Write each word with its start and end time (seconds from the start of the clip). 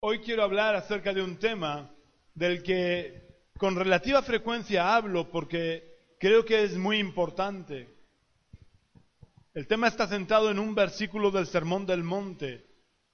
Hoy 0.00 0.20
quiero 0.20 0.44
hablar 0.44 0.76
acerca 0.76 1.12
de 1.12 1.20
un 1.20 1.38
tema 1.38 1.92
del 2.32 2.62
que 2.62 3.40
con 3.58 3.74
relativa 3.74 4.22
frecuencia 4.22 4.94
hablo 4.94 5.28
porque 5.28 6.14
creo 6.20 6.44
que 6.44 6.62
es 6.62 6.76
muy 6.76 6.98
importante. 6.98 7.88
El 9.54 9.66
tema 9.66 9.88
está 9.88 10.06
centrado 10.06 10.52
en 10.52 10.60
un 10.60 10.72
versículo 10.72 11.32
del 11.32 11.48
Sermón 11.48 11.84
del 11.84 12.04
Monte 12.04 12.64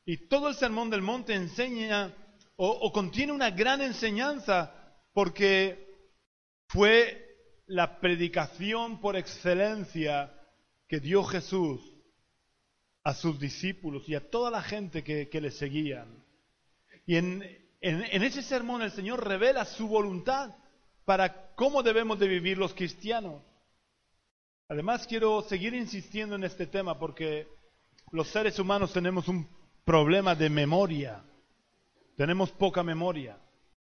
y 0.05 0.29
todo 0.29 0.51
el 0.51 0.57
Sermón 0.57 0.91
del 0.91 1.01
Monte 1.01 1.35
enseña 1.35 2.15
o, 2.57 2.93
contiene 2.93 3.33
una 3.33 3.51
gran 3.51 3.81
enseñanza 3.81 4.75
porque 5.15 5.89
fue 6.69 7.63
la 7.67 7.99
predicación 7.99 9.01
por 9.01 9.17
excelencia 9.17 10.39
que 10.87 11.01
dio 11.01 11.25
Jesús 11.25 11.81
a 13.05 13.15
sus 13.15 13.41
discípulos 13.41 14.07
y 14.07 14.15
a 14.15 14.31
toda 14.31 14.51
la 14.51 14.61
gente 14.61 15.03
que, 15.03 15.31
que 15.31 15.41
le 15.41 15.51
seguían. 15.51 16.24
Y 17.07 17.17
en, 17.17 17.43
ese 17.81 18.43
sermón 18.43 18.83
el 18.83 18.91
Señor 18.91 19.27
revela 19.27 19.65
su 19.65 19.89
voluntad 19.89 20.55
para 21.05 21.55
cómo 21.55 21.83
debemos 21.83 22.19
de 22.19 22.29
vivir 22.29 22.59
los 22.59 22.75
cristianos. 22.75 23.43
Además 24.69 25.07
quiero 25.07 25.43
seguir 25.43 25.75
insistiendo 25.75 26.37
en 26.37 26.45
este 26.45 26.67
tema 26.67 26.99
porque 26.99 27.47
los 28.11 28.29
seres 28.29 28.59
humanos 28.59 28.93
tenemos 28.93 29.29
un 29.29 29.47
problema 29.85 30.35
de 30.35 30.49
memoria. 30.49 31.23
Tenemos 32.17 32.51
poca 32.53 32.83
memoria. 32.83 33.39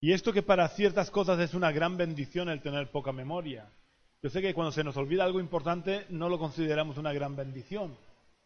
Y 0.00 0.12
esto 0.12 0.32
que 0.32 0.42
para 0.42 0.69
ciertas 0.69 1.10
cosas 1.10 1.41
es 1.41 1.54
una 1.54 1.72
gran 1.72 1.96
bendición 1.96 2.48
el 2.48 2.60
tener 2.60 2.91
poca 2.91 3.12
memoria. 3.12 3.70
Yo 4.22 4.30
sé 4.30 4.42
que 4.42 4.54
cuando 4.54 4.72
se 4.72 4.84
nos 4.84 4.96
olvida 4.96 5.24
algo 5.24 5.41
importante 5.41 6.04
no 6.10 6.28
lo 6.28 6.38
consideramos 6.38 6.98
una 6.98 7.12
gran 7.12 7.36
bendición, 7.36 7.96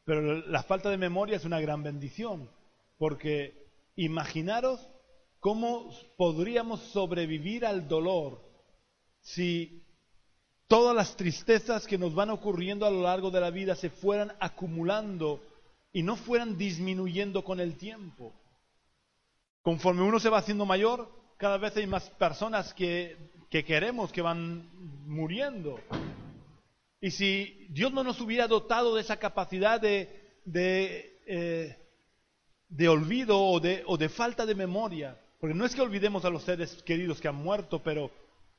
pero 0.04 0.20
la 0.46 0.62
falta 0.62 0.90
de 0.90 0.96
memoria 0.96 1.36
es 1.36 1.44
una 1.44 1.60
gran 1.60 1.82
bendición, 1.82 2.48
porque 2.98 3.59
Imaginaros 4.00 4.80
cómo 5.40 5.90
podríamos 6.16 6.80
sobrevivir 6.84 7.66
al 7.66 7.86
dolor 7.86 8.40
si 9.20 9.82
todas 10.68 10.96
las 10.96 11.16
tristezas 11.16 11.86
que 11.86 11.98
nos 11.98 12.14
van 12.14 12.30
ocurriendo 12.30 12.86
a 12.86 12.90
lo 12.90 13.02
largo 13.02 13.30
de 13.30 13.42
la 13.42 13.50
vida 13.50 13.74
se 13.74 13.90
fueran 13.90 14.32
acumulando 14.40 15.42
y 15.92 16.02
no 16.02 16.16
fueran 16.16 16.56
disminuyendo 16.56 17.44
con 17.44 17.60
el 17.60 17.76
tiempo. 17.76 18.32
Conforme 19.60 20.00
uno 20.00 20.18
se 20.18 20.30
va 20.30 20.38
haciendo 20.38 20.64
mayor, 20.64 21.10
cada 21.36 21.58
vez 21.58 21.76
hay 21.76 21.86
más 21.86 22.08
personas 22.08 22.72
que, 22.72 23.18
queremos 23.50 24.10
que 24.12 24.22
van 24.22 24.66
muriendo. 25.06 25.78
Y 27.02 27.10
si 27.10 27.66
Dios 27.68 27.92
no 27.92 28.02
nos 28.02 28.18
hubiera 28.22 28.48
dotado 28.48 28.94
de 28.94 29.02
esa 29.02 29.18
capacidad 29.18 29.78
de, 29.78 30.40
eh, 31.26 31.79
de 32.70 32.88
olvido 32.88 33.38
o 33.38 33.60
de, 33.60 33.82
o 33.86 33.98
de 33.98 34.08
falta 34.08 34.46
de 34.46 34.54
memoria. 34.54 35.16
Porque 35.38 35.54
no 35.54 35.64
es 35.64 35.74
que 35.74 35.82
olvidemos 35.82 36.24
a 36.24 36.30
los 36.30 36.44
seres 36.44 36.82
queridos 36.84 37.20
que 37.20 37.28
han 37.28 37.34
muerto, 37.34 37.82
pero 37.82 38.10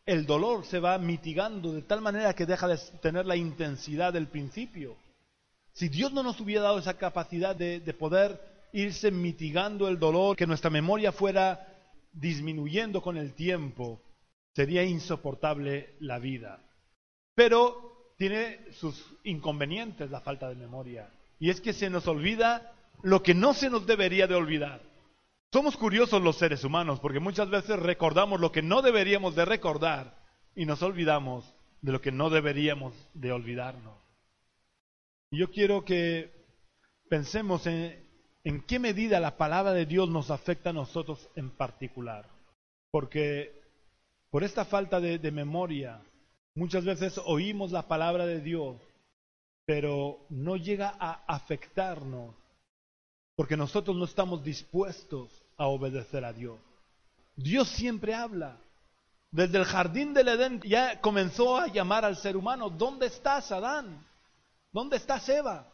el 0.06 0.26
dolor 0.26 0.66
se 0.66 0.80
va 0.80 0.98
mitigando 0.98 1.72
de 1.72 1.82
tal 1.82 2.02
manera 2.02 2.34
que 2.34 2.46
deja 2.46 2.68
de 2.68 2.78
tener 3.02 3.26
la 3.26 3.36
intensidad 3.36 4.14
del 4.14 4.28
principio. 4.28 4.96
Si 5.74 5.90
Dios 5.90 6.12
no 6.12 6.24
nos 6.24 6.40
hubiera 6.42 6.64
dado 6.64 6.80
esa 6.80 6.98
capacidad 6.98 7.56
de, 7.56 7.80
de, 7.80 7.94
poder 7.94 8.40
irse 8.74 9.12
mitigando 9.12 9.88
el 9.88 10.00
dolor, 10.00 10.36
que 10.36 10.48
nuestra 10.48 10.70
memoria 10.70 11.12
fuera 11.12 11.68
disminuyendo 12.12 13.02
con 13.02 13.16
el 13.16 13.34
tiempo, 13.34 14.02
sería 14.54 14.84
insoportable 14.84 15.96
la 16.00 16.20
vida. 16.20 16.60
Pero 17.36 18.14
tiene 18.18 18.60
sus 18.74 19.04
inconvenientes 19.24 20.12
la 20.12 20.22
falta 20.22 20.50
de 20.50 20.56
memoria. 20.56 21.10
Y 21.40 21.50
es 21.50 21.62
que 21.62 21.74
se 21.74 21.90
nos 21.90 22.08
olvida 22.08 22.74
lo 23.04 23.24
que 23.24 23.34
no 23.34 23.54
se 23.54 23.70
nos 23.70 23.86
debería 23.86 24.28
de 24.28 24.36
olvidar. 24.36 24.82
Somos 25.52 25.76
curiosos 25.76 26.22
los 26.22 26.38
seres 26.38 26.64
humanos 26.64 27.00
porque 27.00 27.20
muchas 27.20 27.50
veces 27.50 27.78
recordamos 27.78 28.40
lo 28.40 28.52
que 28.52 28.62
no 28.62 28.82
deberíamos 28.82 29.36
de 29.36 29.46
recordar 29.46 30.16
y 30.56 30.66
nos 30.66 30.82
olvidamos 30.82 31.54
de 31.82 31.92
lo 31.92 32.02
que 32.02 32.12
no 32.12 32.30
deberíamos 32.30 32.94
de 33.14 33.32
olvidarnos. 33.32 33.98
Y 35.32 35.40
yo 35.40 35.52
quiero 35.52 35.84
que 35.84 36.32
pensemos 37.10 37.66
en, 37.68 38.02
en 38.44 38.62
qué 38.62 38.80
medida 38.80 39.20
la 39.20 39.38
palabra 39.38 39.74
de 39.74 39.86
Dios 39.86 40.10
nos 40.10 40.32
afecta 40.32 40.70
a 40.70 40.74
nosotros 40.74 41.30
en 41.36 41.50
particular. 41.50 42.26
Porque 42.92 43.62
por 44.30 44.44
esta 44.44 44.64
falta 44.64 45.00
de, 45.00 45.18
de 45.20 45.32
memoria, 45.32 46.02
muchas 46.56 46.86
veces 46.86 47.20
oímos 47.26 47.72
la 47.72 47.88
palabra 47.88 48.26
de 48.26 48.42
Dios, 48.42 48.78
pero 49.66 50.26
no 50.30 50.56
llega 50.56 50.96
a 51.00 51.24
afectarnos 51.28 52.36
porque 53.42 53.58
nosotros 53.58 53.98
no 53.98 54.06
estamos 54.06 54.44
dispuestos 54.44 55.32
a 55.58 55.66
obedecer 55.66 56.24
a 56.24 56.32
Dios. 56.32 56.60
Dios 57.36 57.68
siempre 57.70 58.14
habla. 58.14 58.60
Desde 59.32 59.58
el 59.58 59.66
jardín 59.66 60.14
del 60.14 60.28
Edén 60.28 60.62
ya 60.62 61.02
comenzó 61.02 61.58
a 61.58 61.66
llamar 61.66 62.06
al 62.06 62.18
ser 62.18 62.38
humano, 62.38 62.70
¿dónde 62.70 63.08
estás, 63.08 63.52
Adán? 63.52 64.06
¿Dónde 64.72 64.98
estás, 64.98 65.28
Eva? 65.28 65.68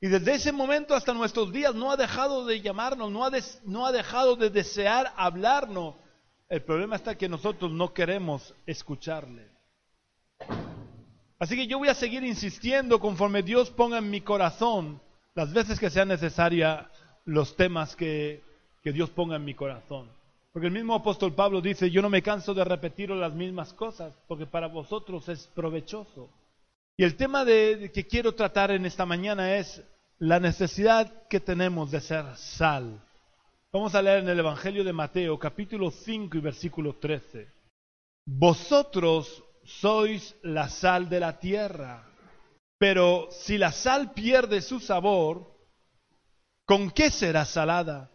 Y 0.00 0.06
desde 0.06 0.34
ese 0.34 0.52
momento 0.52 0.94
hasta 0.94 1.12
nuestros 1.12 1.52
días 1.52 1.74
no 1.74 1.90
ha 1.90 1.96
dejado 1.96 2.46
de 2.46 2.60
llamarnos, 2.60 3.10
no 3.10 3.24
ha, 3.24 3.32
no 3.64 3.84
ha 3.84 3.90
dejado 3.90 4.36
de 4.36 4.48
desear 4.48 5.12
hablarnos. 5.16 5.96
El 6.48 6.62
problema 6.62 6.94
está 6.94 7.18
que 7.18 7.28
nosotros 7.28 7.72
no 7.72 7.92
queremos 7.92 8.54
escucharle. 8.66 9.50
Así 11.40 11.56
que 11.56 11.66
yo 11.66 11.78
voy 11.78 11.88
a 11.88 11.94
seguir 11.96 12.22
insistiendo 12.22 13.00
conforme 13.00 13.42
Dios 13.42 13.68
ponga 13.68 13.98
en 13.98 14.08
mi 14.08 14.20
corazón 14.20 15.00
las 15.38 15.52
veces 15.52 15.78
que 15.78 15.88
sea 15.88 16.04
necesaria 16.04 16.90
los 17.24 17.54
temas 17.54 17.94
que, 17.94 18.42
Dios 18.82 19.10
ponga 19.10 19.36
en 19.36 19.44
mi 19.44 19.54
corazón. 19.54 20.08
Porque 20.50 20.66
el 20.66 20.72
mismo 20.72 20.94
apóstol 20.94 21.34
Pablo 21.34 21.60
dice, 21.60 21.90
yo 21.90 22.02
no 22.02 22.08
me 22.08 22.22
canso 22.22 22.54
de 22.54 22.64
repetir 22.64 23.10
las 23.10 23.34
mismas 23.34 23.72
cosas, 23.74 24.14
porque 24.26 24.46
para 24.46 24.66
vosotros 24.66 25.28
es 25.28 25.46
provechoso. 25.54 26.28
Y 26.96 27.04
el 27.04 27.14
tema 27.14 27.44
de, 27.44 27.92
que 27.94 28.06
quiero 28.06 28.34
tratar 28.34 28.72
en 28.72 28.84
esta 28.84 29.06
mañana 29.06 29.56
es 29.56 29.80
la 30.18 30.40
necesidad 30.40 31.28
que 31.28 31.38
tenemos 31.38 31.92
de 31.92 32.00
ser 32.00 32.24
sal. 32.34 33.00
Vamos 33.72 33.94
a 33.94 34.02
leer 34.02 34.20
en 34.20 34.30
el 34.30 34.40
Evangelio 34.40 34.82
de 34.82 34.92
Mateo, 34.92 35.38
capítulo 35.38 35.92
5 35.92 36.36
y 36.36 36.40
versículo 36.40 36.96
13. 36.96 37.46
Vosotros 38.24 39.44
sois 39.62 40.34
la 40.42 40.68
sal 40.68 41.08
de 41.08 41.20
la 41.20 41.38
tierra. 41.38 42.08
Pero 42.78 43.28
si 43.32 43.58
la 43.58 43.72
sal 43.72 44.12
pierde 44.12 44.62
su 44.62 44.78
sabor, 44.78 45.52
¿con 46.64 46.90
qué 46.90 47.10
será 47.10 47.44
salada? 47.44 48.10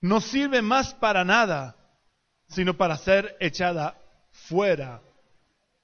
No 0.00 0.20
sirve 0.20 0.60
más 0.60 0.94
para 0.94 1.24
nada, 1.24 1.76
sino 2.48 2.76
para 2.76 2.96
ser 2.96 3.36
echada 3.38 3.96
fuera 4.32 5.02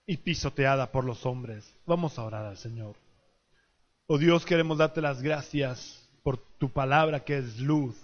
y 0.06 0.16
pisoteada 0.16 0.90
por 0.90 1.04
los 1.04 1.24
hombres. 1.26 1.72
Vamos 1.86 2.18
a 2.18 2.24
orar 2.24 2.46
al 2.46 2.56
Señor. 2.56 2.96
Oh 4.08 4.18
Dios, 4.18 4.44
queremos 4.44 4.78
darte 4.78 5.00
las 5.00 5.22
gracias 5.22 6.08
por 6.22 6.38
tu 6.58 6.70
palabra 6.70 7.24
que 7.24 7.38
es 7.38 7.58
luz. 7.58 7.96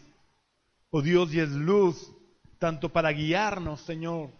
Oh 0.91 1.03
Dios, 1.03 1.33
y 1.35 1.41
es 1.41 1.49
luz 1.49 2.13
tanto 2.59 2.91
para 2.91 3.11
guiarnos, 3.11 3.81
Señor, 3.81 4.31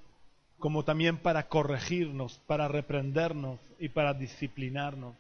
como 0.59 0.85
también 0.85 1.19
para 1.19 1.49
corregirnos, 1.49 2.39
para 2.47 2.69
reprendernos 2.69 3.59
y 3.81 3.89
para 3.89 4.15
disciplinarnos. 4.15 5.17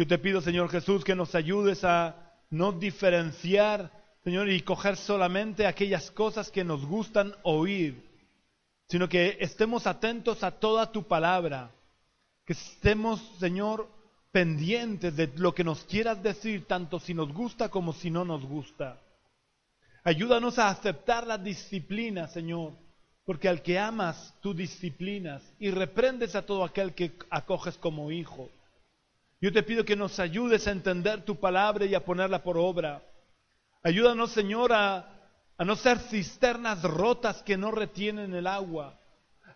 Yo 0.00 0.06
te 0.06 0.16
pido, 0.16 0.40
Señor 0.40 0.70
Jesús, 0.70 1.04
que 1.04 1.14
nos 1.14 1.34
ayudes 1.34 1.84
a 1.84 2.16
no 2.48 2.72
diferenciar, 2.72 3.92
Señor, 4.24 4.48
y 4.48 4.62
coger 4.62 4.96
solamente 4.96 5.66
aquellas 5.66 6.10
cosas 6.10 6.50
que 6.50 6.64
nos 6.64 6.86
gustan 6.86 7.34
oír, 7.42 8.02
sino 8.88 9.10
que 9.10 9.36
estemos 9.40 9.86
atentos 9.86 10.42
a 10.42 10.52
toda 10.52 10.90
tu 10.90 11.02
palabra, 11.02 11.70
que 12.46 12.54
estemos, 12.54 13.20
Señor, 13.38 13.90
pendientes 14.32 15.14
de 15.16 15.30
lo 15.36 15.54
que 15.54 15.64
nos 15.64 15.84
quieras 15.84 16.22
decir, 16.22 16.64
tanto 16.66 16.98
si 16.98 17.12
nos 17.12 17.30
gusta 17.30 17.68
como 17.68 17.92
si 17.92 18.10
no 18.10 18.24
nos 18.24 18.42
gusta. 18.42 18.98
Ayúdanos 20.02 20.58
a 20.58 20.70
aceptar 20.70 21.26
la 21.26 21.36
disciplina, 21.36 22.26
Señor, 22.26 22.72
porque 23.26 23.50
al 23.50 23.60
que 23.60 23.78
amas, 23.78 24.34
tú 24.40 24.54
disciplinas 24.54 25.42
y 25.58 25.70
reprendes 25.70 26.34
a 26.36 26.46
todo 26.46 26.64
aquel 26.64 26.94
que 26.94 27.12
acoges 27.28 27.76
como 27.76 28.10
hijo. 28.10 28.48
Yo 29.42 29.50
te 29.52 29.62
pido 29.62 29.86
que 29.86 29.96
nos 29.96 30.20
ayudes 30.20 30.66
a 30.66 30.70
entender 30.70 31.24
tu 31.24 31.40
palabra 31.40 31.86
y 31.86 31.94
a 31.94 32.04
ponerla 32.04 32.42
por 32.42 32.58
obra. 32.58 33.02
Ayúdanos, 33.82 34.32
Señor, 34.32 34.70
a, 34.70 35.08
no 35.58 35.76
ser 35.76 35.98
cisternas 35.98 36.82
rotas 36.82 37.42
que 37.42 37.56
no 37.56 37.70
retienen 37.70 38.34
el 38.34 38.46
agua. 38.46 39.00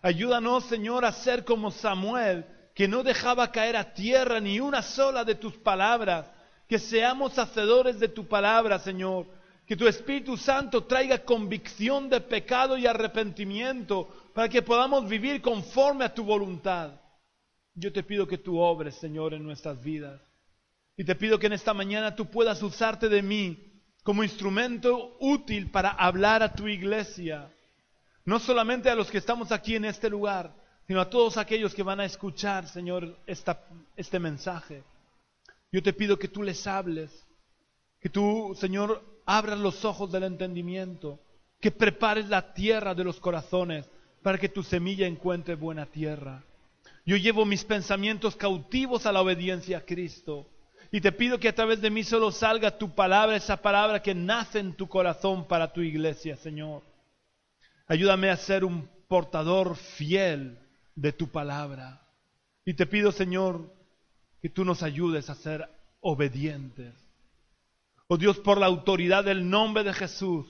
Ayúdanos, 0.01 0.65
Señor, 0.65 1.05
a 1.05 1.11
ser 1.11 1.45
como 1.45 1.69
Samuel, 1.69 2.45
que 2.73 2.87
no 2.87 3.03
dejaba 3.03 3.51
caer 3.51 3.75
a 3.77 3.93
tierra 3.93 4.39
ni 4.39 4.59
una 4.59 4.81
sola 4.81 5.23
de 5.23 5.35
tus 5.35 5.53
palabras. 5.57 6.25
Que 6.67 6.79
seamos 6.79 7.37
hacedores 7.37 7.99
de 7.99 8.07
tu 8.07 8.27
palabra, 8.27 8.79
Señor. 8.79 9.27
Que 9.67 9.75
tu 9.75 9.87
Espíritu 9.87 10.35
Santo 10.35 10.85
traiga 10.85 11.19
convicción 11.19 12.09
de 12.09 12.21
pecado 12.21 12.75
y 12.75 12.87
arrepentimiento 12.87 14.09
para 14.33 14.49
que 14.49 14.63
podamos 14.63 15.07
vivir 15.07 15.43
conforme 15.43 16.05
a 16.05 16.13
tu 16.13 16.23
voluntad. 16.23 17.04
Yo 17.75 17.91
te 17.91 18.03
pido 18.03 18.25
que 18.27 18.37
tú 18.37 18.59
obres, 18.59 18.95
Señor, 18.95 19.33
en 19.33 19.43
nuestras 19.43 19.83
vidas. 19.83 20.21
Y 20.97 21.03
te 21.03 21.15
pido 21.15 21.37
que 21.37 21.47
en 21.47 21.53
esta 21.53 21.73
mañana 21.73 22.15
tú 22.15 22.25
puedas 22.27 22.63
usarte 22.63 23.09
de 23.09 23.21
mí 23.21 23.57
como 24.01 24.23
instrumento 24.23 25.17
útil 25.19 25.69
para 25.69 25.89
hablar 25.89 26.41
a 26.41 26.53
tu 26.53 26.67
iglesia. 26.67 27.51
No 28.23 28.39
solamente 28.39 28.89
a 28.89 28.95
los 28.95 29.11
que 29.11 29.17
estamos 29.17 29.51
aquí 29.51 29.75
en 29.75 29.85
este 29.85 30.09
lugar, 30.09 30.53
sino 30.87 31.01
a 31.01 31.09
todos 31.09 31.37
aquellos 31.37 31.75
que 31.75 31.83
van 31.83 31.99
a 31.99 32.05
escuchar, 32.05 32.67
Señor, 32.67 33.17
este 33.25 34.19
mensaje. 34.19 34.83
Yo 35.71 35.83
te 35.83 35.91
pido 35.91 36.17
que 36.17 36.29
tú 36.29 36.43
les 36.43 36.65
hables, 36.67 37.11
que 37.99 38.09
tú, 38.09 38.55
Señor, 38.57 39.03
abras 39.25 39.59
los 39.59 39.83
ojos 39.83 40.11
del 40.11 40.23
entendimiento, 40.23 41.19
que 41.59 41.71
prepares 41.71 42.29
la 42.29 42.53
tierra 42.53 42.95
de 42.95 43.03
los 43.03 43.19
corazones 43.19 43.89
para 44.21 44.37
que 44.37 44.47
tu 44.47 44.63
semilla 44.63 45.07
encuentre 45.07 45.55
buena 45.55 45.87
tierra. 45.87 46.43
Yo 47.05 47.17
llevo 47.17 47.45
mis 47.45 47.63
pensamientos 47.63 48.35
cautivos 48.35 49.05
a 49.05 49.11
la 49.11 49.21
obediencia 49.21 49.77
a 49.77 49.85
Cristo. 49.85 50.49
Y 50.91 51.01
te 51.01 51.11
pido 51.11 51.39
que 51.39 51.49
a 51.49 51.55
través 51.55 51.81
de 51.81 51.89
mí 51.89 52.03
solo 52.03 52.31
salga 52.31 52.77
tu 52.77 52.95
palabra, 52.95 53.35
esa 53.35 53.57
palabra 53.57 54.01
que 54.01 54.15
nace 54.15 54.59
en 54.59 54.73
tu 54.73 54.87
corazón 54.87 55.47
para 55.47 55.71
tu 55.71 55.81
iglesia, 55.81 56.35
Señor. 56.37 56.83
Ayúdame 57.87 58.29
a 58.29 58.37
ser 58.37 58.63
un 58.65 58.89
portador 59.07 59.75
fiel 59.75 60.57
de 60.95 61.11
tu 61.11 61.27
palabra. 61.27 62.01
Y 62.65 62.73
te 62.73 62.87
pido, 62.87 63.11
Señor, 63.11 63.71
que 64.41 64.49
tú 64.49 64.65
nos 64.65 64.81
ayudes 64.81 65.29
a 65.29 65.35
ser 65.35 65.69
obedientes. 66.01 66.93
Oh 68.07 68.17
Dios, 68.17 68.39
por 68.39 68.59
la 68.59 68.65
autoridad 68.67 69.23
del 69.23 69.49
nombre 69.49 69.83
de 69.83 69.93
Jesús, 69.93 70.47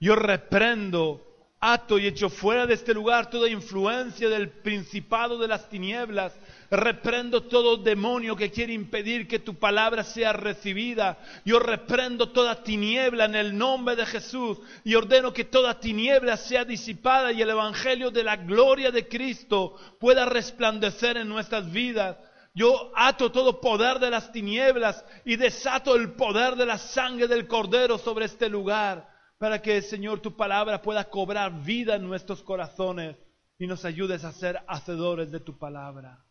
yo 0.00 0.16
reprendo 0.16 1.31
ato 1.64 1.96
y 1.96 2.08
echo 2.08 2.28
fuera 2.28 2.66
de 2.66 2.74
este 2.74 2.92
lugar 2.92 3.30
toda 3.30 3.48
influencia 3.48 4.28
del 4.28 4.50
principado 4.50 5.38
de 5.38 5.46
las 5.46 5.68
tinieblas. 5.68 6.34
Reprendo 6.72 7.44
todo 7.44 7.76
demonio 7.76 8.34
que 8.34 8.50
quiere 8.50 8.72
impedir 8.72 9.28
que 9.28 9.38
tu 9.38 9.54
palabra 9.54 10.02
sea 10.02 10.32
recibida. 10.32 11.18
Yo 11.44 11.60
reprendo 11.60 12.30
toda 12.30 12.64
tiniebla 12.64 13.26
en 13.26 13.36
el 13.36 13.56
nombre 13.56 13.94
de 13.94 14.06
Jesús 14.06 14.58
y 14.82 14.96
ordeno 14.96 15.32
que 15.32 15.44
toda 15.44 15.78
tiniebla 15.78 16.36
sea 16.36 16.64
disipada 16.64 17.30
y 17.30 17.42
el 17.42 17.50
evangelio 17.50 18.10
de 18.10 18.24
la 18.24 18.36
gloria 18.36 18.90
de 18.90 19.06
Cristo 19.06 19.76
pueda 20.00 20.24
resplandecer 20.26 21.16
en 21.16 21.28
nuestras 21.28 21.70
vidas. 21.70 22.16
Yo 22.54 22.90
ato 22.96 23.30
todo 23.30 23.60
poder 23.60 24.00
de 24.00 24.10
las 24.10 24.32
tinieblas 24.32 25.04
y 25.24 25.36
desato 25.36 25.94
el 25.94 26.14
poder 26.14 26.56
de 26.56 26.66
la 26.66 26.78
sangre 26.78 27.28
del 27.28 27.46
cordero 27.46 27.98
sobre 27.98 28.24
este 28.24 28.48
lugar 28.48 29.11
para 29.42 29.60
que, 29.60 29.82
Señor, 29.82 30.20
tu 30.20 30.36
palabra 30.36 30.80
pueda 30.80 31.10
cobrar 31.10 31.64
vida 31.64 31.96
en 31.96 32.06
nuestros 32.06 32.44
corazones 32.44 33.16
y 33.58 33.66
nos 33.66 33.84
ayudes 33.84 34.22
a 34.22 34.30
ser 34.30 34.62
hacedores 34.68 35.32
de 35.32 35.40
tu 35.40 35.58
palabra. 35.58 36.24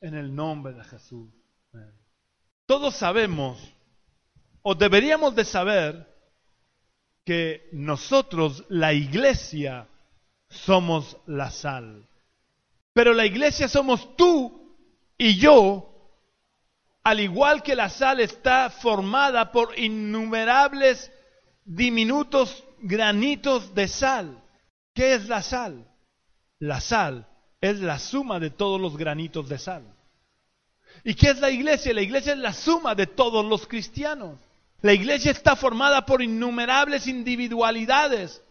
En 0.00 0.16
el 0.16 0.34
nombre 0.34 0.72
de 0.72 0.82
Jesús. 0.82 1.30
Todos 2.66 2.96
sabemos, 2.96 3.72
o 4.62 4.74
deberíamos 4.74 5.36
de 5.36 5.44
saber, 5.44 6.12
que 7.24 7.68
nosotros, 7.70 8.64
la 8.68 8.92
iglesia, 8.92 9.86
somos 10.48 11.18
la 11.24 11.52
sal. 11.52 12.04
Pero 12.92 13.14
la 13.14 13.26
iglesia 13.26 13.68
somos 13.68 14.16
tú 14.16 14.76
y 15.16 15.38
yo, 15.38 16.10
al 17.04 17.20
igual 17.20 17.62
que 17.62 17.76
la 17.76 17.90
sal 17.90 18.18
está 18.18 18.70
formada 18.70 19.52
por 19.52 19.78
innumerables 19.78 21.12
diminutos 21.66 22.64
granitos 22.80 23.74
de 23.74 23.88
sal. 23.88 24.42
¿Qué 24.94 25.14
es 25.14 25.28
la 25.28 25.42
sal? 25.42 25.86
La 26.58 26.80
sal 26.80 27.26
es 27.60 27.80
la 27.80 27.98
suma 27.98 28.40
de 28.40 28.50
todos 28.50 28.80
los 28.80 28.96
granitos 28.96 29.48
de 29.48 29.58
sal. 29.58 29.82
¿Y 31.04 31.14
qué 31.14 31.30
es 31.30 31.40
la 31.40 31.50
iglesia? 31.50 31.92
La 31.92 32.00
iglesia 32.00 32.32
es 32.32 32.38
la 32.38 32.54
suma 32.54 32.94
de 32.94 33.06
todos 33.06 33.44
los 33.44 33.66
cristianos. 33.66 34.38
La 34.80 34.94
iglesia 34.94 35.32
está 35.32 35.56
formada 35.56 36.06
por 36.06 36.22
innumerables 36.22 37.06
individualidades, 37.06 38.42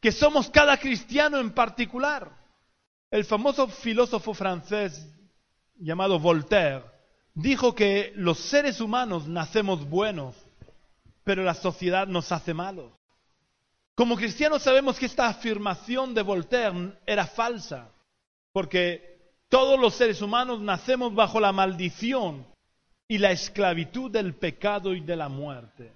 que 0.00 0.12
somos 0.12 0.50
cada 0.50 0.76
cristiano 0.76 1.38
en 1.38 1.52
particular. 1.52 2.30
El 3.10 3.24
famoso 3.24 3.66
filósofo 3.68 4.34
francés 4.34 5.06
llamado 5.76 6.20
Voltaire 6.20 6.84
dijo 7.34 7.74
que 7.74 8.12
los 8.16 8.38
seres 8.38 8.80
humanos 8.80 9.26
nacemos 9.26 9.88
buenos 9.88 10.36
pero 11.24 11.42
la 11.42 11.54
sociedad 11.54 12.06
nos 12.06 12.32
hace 12.32 12.54
malos. 12.54 12.92
Como 13.94 14.16
cristianos 14.16 14.62
sabemos 14.62 14.98
que 14.98 15.06
esta 15.06 15.28
afirmación 15.28 16.14
de 16.14 16.22
Voltaire 16.22 16.98
era 17.06 17.26
falsa, 17.26 17.90
porque 18.52 19.34
todos 19.48 19.78
los 19.78 19.94
seres 19.94 20.22
humanos 20.22 20.60
nacemos 20.60 21.14
bajo 21.14 21.40
la 21.40 21.52
maldición 21.52 22.46
y 23.08 23.18
la 23.18 23.32
esclavitud 23.32 24.10
del 24.10 24.34
pecado 24.34 24.94
y 24.94 25.00
de 25.00 25.16
la 25.16 25.28
muerte. 25.28 25.92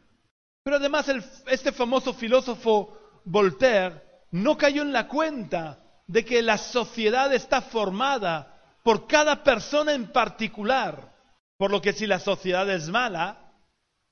Pero 0.63 0.77
además 0.77 1.07
este 1.47 1.73
famoso 1.73 2.13
filósofo 2.13 2.99
Voltaire 3.25 4.03
no 4.33 4.59
cayó 4.59 4.83
en 4.83 4.93
la 4.93 5.07
cuenta 5.07 5.79
de 6.07 6.25
que 6.25 6.43
la 6.43 6.59
sociedad 6.59 7.33
está 7.33 7.63
formada 7.63 8.79
por 8.83 9.07
cada 9.07 9.43
persona 9.43 9.95
en 9.95 10.13
particular, 10.13 11.15
por 11.57 11.71
lo 11.71 11.81
que 11.81 11.93
si 11.93 12.07
la 12.07 12.19
sociedad 12.19 12.69
es 12.71 12.89
mala, 12.89 13.44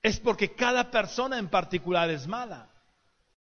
es 0.02 0.18
porque 0.18 0.54
cada 0.54 0.90
persona 0.90 1.38
en 1.38 1.48
particular 1.48 2.10
es 2.10 2.26
mala. 2.26 2.68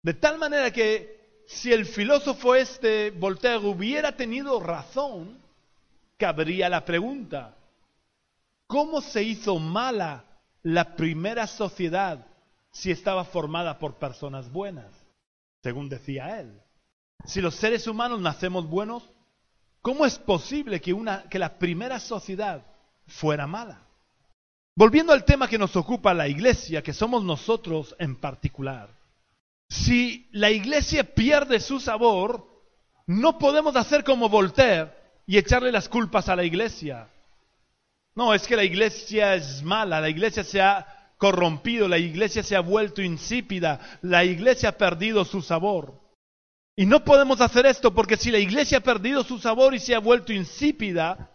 De 0.03 0.15
tal 0.15 0.39
manera 0.39 0.71
que 0.71 1.43
si 1.47 1.73
el 1.73 1.87
filósofo 1.87 2.55
este, 2.55 3.11
Voltaire, 3.11 3.59
hubiera 3.59 4.17
tenido 4.17 4.61
razón, 4.61 5.41
cabría 6.17 6.69
la 6.69 6.85
pregunta, 6.85 7.57
¿cómo 8.67 9.01
se 9.01 9.23
hizo 9.23 9.59
mala 9.59 10.25
la 10.63 10.95
primera 10.97 11.47
sociedad 11.47 12.27
si 12.71 12.91
estaba 12.91 13.25
formada 13.25 13.79
por 13.79 13.95
personas 13.95 14.51
buenas? 14.51 14.93
Según 15.63 15.89
decía 15.89 16.41
él. 16.41 16.61
Si 17.25 17.41
los 17.41 17.55
seres 17.55 17.87
humanos 17.87 18.21
nacemos 18.21 18.67
buenos, 18.69 19.09
¿cómo 19.81 20.05
es 20.05 20.19
posible 20.19 20.81
que, 20.81 20.93
una, 20.93 21.25
que 21.25 21.39
la 21.39 21.59
primera 21.59 22.01
sociedad 22.01 22.63
fuera 23.06 23.47
mala? 23.47 23.87
Volviendo 24.74 25.12
al 25.12 25.24
tema 25.24 25.48
que 25.48 25.58
nos 25.58 25.76
ocupa 25.76 26.14
la 26.14 26.29
iglesia, 26.29 26.82
que 26.82 26.94
somos 26.94 27.22
nosotros 27.22 27.94
en 27.98 28.17
particular. 28.17 28.88
Si 29.69 30.29
la 30.32 30.50
iglesia 30.50 31.14
pierde 31.14 31.60
su 31.60 31.79
sabor, 31.79 32.46
no 33.06 33.38
podemos 33.38 33.76
hacer 33.76 34.02
como 34.05 34.29
Voltaire 34.29 34.91
y 35.26 35.36
echarle 35.36 35.72
las 35.72 35.88
culpas 35.88 36.29
a 36.29 36.36
la 36.36 36.44
iglesia. 36.44 37.08
No, 38.14 38.34
es 38.34 38.46
que 38.46 38.56
la 38.56 38.64
iglesia 38.64 39.34
es 39.34 39.62
mala, 39.62 40.00
la 40.00 40.08
iglesia 40.08 40.44
se 40.44 40.60
ha 40.60 41.14
corrompido, 41.19 41.88
la 41.88 41.98
iglesia 41.98 42.43
se 42.43 42.56
ha 42.56 42.60
vuelto 42.60 43.02
insípida, 43.02 43.98
la 44.02 44.24
iglesia 44.24 44.70
ha 44.70 44.79
perdido 44.79 45.24
su 45.24 45.43
sabor. 45.43 46.00
Y 46.76 46.86
no 46.86 47.05
podemos 47.05 47.41
hacer 47.41 47.67
esto 47.67 47.94
porque 47.94 48.17
si 48.17 48.31
la 48.31 48.38
iglesia 48.38 48.79
ha 48.79 48.82
perdido 48.82 49.22
su 49.22 49.38
sabor 49.38 49.74
y 49.74 49.79
se 49.79 49.94
ha 49.94 49.98
vuelto 49.98 50.32
insípida, 50.32 51.31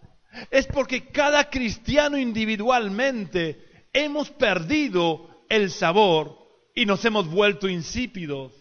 es 0.51 0.67
porque 0.67 1.07
cada 1.07 1.49
cristiano 1.49 2.17
individualmente 2.17 3.85
hemos 3.93 4.29
perdido 4.29 5.43
el 5.49 5.71
sabor 5.71 6.37
y 6.75 6.85
nos 6.85 7.03
hemos 7.05 7.27
vuelto 7.27 7.67
insípidos. 7.67 8.53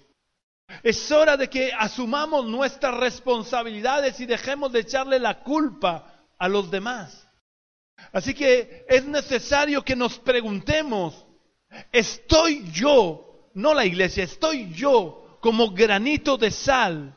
Es 0.82 1.10
hora 1.12 1.36
de 1.36 1.48
que 1.48 1.72
asumamos 1.72 2.46
nuestras 2.46 2.94
responsabilidades 2.96 4.18
y 4.20 4.26
dejemos 4.26 4.72
de 4.72 4.80
echarle 4.80 5.18
la 5.18 5.42
culpa 5.42 6.24
a 6.38 6.48
los 6.48 6.70
demás. 6.70 7.26
Así 8.12 8.34
que 8.34 8.84
es 8.88 9.04
necesario 9.06 9.84
que 9.84 9.96
nos 9.96 10.18
preguntemos, 10.18 11.24
¿estoy 11.92 12.68
yo, 12.72 13.50
no 13.54 13.74
la 13.74 13.84
iglesia, 13.84 14.24
estoy 14.24 14.72
yo 14.72 15.38
como 15.40 15.70
granito 15.70 16.36
de 16.36 16.50
sal, 16.50 17.14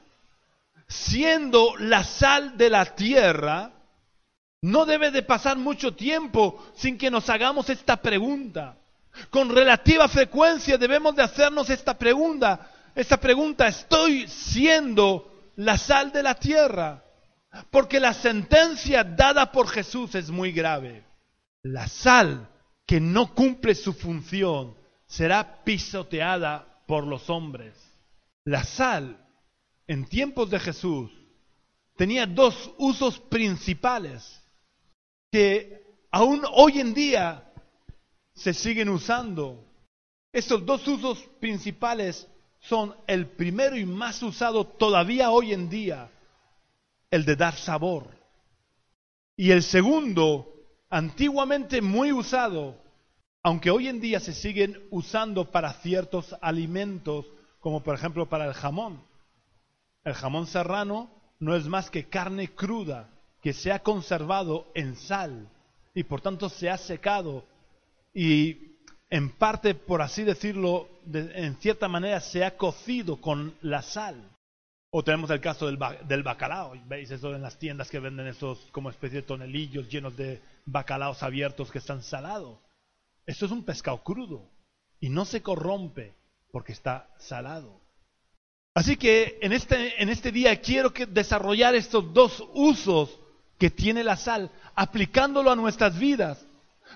siendo 0.87 1.75
la 1.77 2.03
sal 2.03 2.57
de 2.57 2.69
la 2.69 2.95
tierra? 2.95 3.78
No 4.61 4.85
debe 4.85 5.11
de 5.11 5.23
pasar 5.23 5.57
mucho 5.57 5.93
tiempo 5.95 6.65
sin 6.75 6.97
que 6.97 7.09
nos 7.09 7.29
hagamos 7.29 7.69
esta 7.69 7.97
pregunta. 8.01 8.77
Con 9.29 9.49
relativa 9.49 10.07
frecuencia 10.07 10.77
debemos 10.77 11.15
de 11.15 11.23
hacernos 11.23 11.69
esta 11.69 11.97
pregunta. 11.97 12.69
Esta 12.93 13.17
pregunta, 13.17 13.67
¿estoy 13.67 14.27
siendo 14.27 15.51
la 15.55 15.77
sal 15.77 16.11
de 16.11 16.23
la 16.23 16.35
tierra? 16.35 17.03
Porque 17.71 17.99
la 17.99 18.13
sentencia 18.13 19.03
dada 19.03 19.51
por 19.51 19.67
Jesús 19.69 20.13
es 20.15 20.29
muy 20.29 20.51
grave. 20.51 21.03
La 21.63 21.87
sal 21.87 22.49
que 22.85 22.99
no 22.99 23.33
cumple 23.33 23.75
su 23.75 23.93
función 23.93 24.75
será 25.07 25.63
pisoteada 25.63 26.81
por 26.85 27.07
los 27.07 27.29
hombres. 27.29 27.75
La 28.43 28.63
sal, 28.63 29.25
en 29.87 30.05
tiempos 30.05 30.49
de 30.49 30.59
Jesús, 30.59 31.11
tenía 31.95 32.25
dos 32.25 32.71
usos 32.77 33.19
principales 33.19 34.38
que 35.31 35.83
aún 36.11 36.43
hoy 36.53 36.79
en 36.79 36.93
día 36.93 37.51
se 38.33 38.53
siguen 38.53 38.89
usando. 38.89 39.63
Estos 40.31 40.65
dos 40.65 40.87
usos 40.87 41.19
principales 41.39 42.27
son 42.59 42.95
el 43.07 43.27
primero 43.27 43.77
y 43.77 43.85
más 43.85 44.21
usado 44.21 44.65
todavía 44.65 45.31
hoy 45.31 45.53
en 45.53 45.69
día, 45.69 46.09
el 47.09 47.25
de 47.25 47.35
dar 47.35 47.55
sabor. 47.55 48.07
Y 49.35 49.51
el 49.51 49.63
segundo, 49.63 50.53
antiguamente 50.89 51.81
muy 51.81 52.11
usado, 52.11 52.77
aunque 53.41 53.71
hoy 53.71 53.87
en 53.87 54.01
día 54.01 54.19
se 54.19 54.33
siguen 54.33 54.87
usando 54.91 55.49
para 55.49 55.73
ciertos 55.73 56.35
alimentos, 56.41 57.25
como 57.59 57.81
por 57.81 57.95
ejemplo 57.95 58.27
para 58.27 58.45
el 58.45 58.53
jamón. 58.53 59.01
El 60.03 60.13
jamón 60.13 60.47
serrano 60.47 61.09
no 61.39 61.55
es 61.55 61.65
más 61.67 61.89
que 61.89 62.09
carne 62.09 62.53
cruda 62.53 63.09
que 63.41 63.53
se 63.53 63.71
ha 63.71 63.79
conservado 63.79 64.71
en 64.73 64.95
sal 64.95 65.49
y 65.93 66.03
por 66.03 66.21
tanto 66.21 66.49
se 66.49 66.69
ha 66.69 66.77
secado 66.77 67.45
y 68.13 68.69
en 69.09 69.31
parte, 69.31 69.73
por 69.73 70.01
así 70.01 70.23
decirlo, 70.23 70.87
en 71.11 71.55
cierta 71.57 71.87
manera 71.87 72.19
se 72.19 72.45
ha 72.45 72.57
cocido 72.57 73.19
con 73.19 73.55
la 73.61 73.81
sal. 73.81 74.29
O 74.91 75.03
tenemos 75.03 75.29
el 75.29 75.39
caso 75.39 75.67
del, 75.67 75.77
del, 76.07 76.23
bacalao, 76.23 76.73
veis 76.87 77.11
eso 77.11 77.35
en 77.35 77.43
las 77.43 77.59
tiendas 77.59 77.89
que 77.89 77.99
venden 77.99 78.27
esos 78.27 78.59
como 78.71 78.89
especie 78.89 79.21
de 79.21 79.27
tonelillos 79.27 79.87
llenos 79.89 80.17
de 80.17 80.41
bacalaos 80.65 81.21
abiertos 81.21 81.71
que 81.71 81.77
están 81.77 82.01
salados. 82.01 82.57
Esto 83.25 83.45
es 83.45 83.51
un 83.51 83.63
pescado 83.63 84.03
crudo 84.03 84.49
y 84.99 85.09
no 85.09 85.25
se 85.25 85.43
corrompe 85.43 86.13
porque 86.51 86.71
está 86.71 87.07
salado. 87.19 87.79
Así 88.73 88.97
que 88.97 89.37
en 89.41 89.53
este, 89.53 90.01
en 90.01 90.09
este 90.09 90.31
día 90.31 90.59
quiero 90.59 90.91
que 90.91 91.05
desarrollar 91.05 91.75
estos 91.75 92.11
dos 92.13 92.43
usos 92.53 93.19
que 93.59 93.69
tiene 93.69 94.03
la 94.03 94.15
sal, 94.15 94.49
aplicándolo 94.73 95.51
a 95.51 95.55
nuestras 95.55 95.99
vidas. 95.99 96.43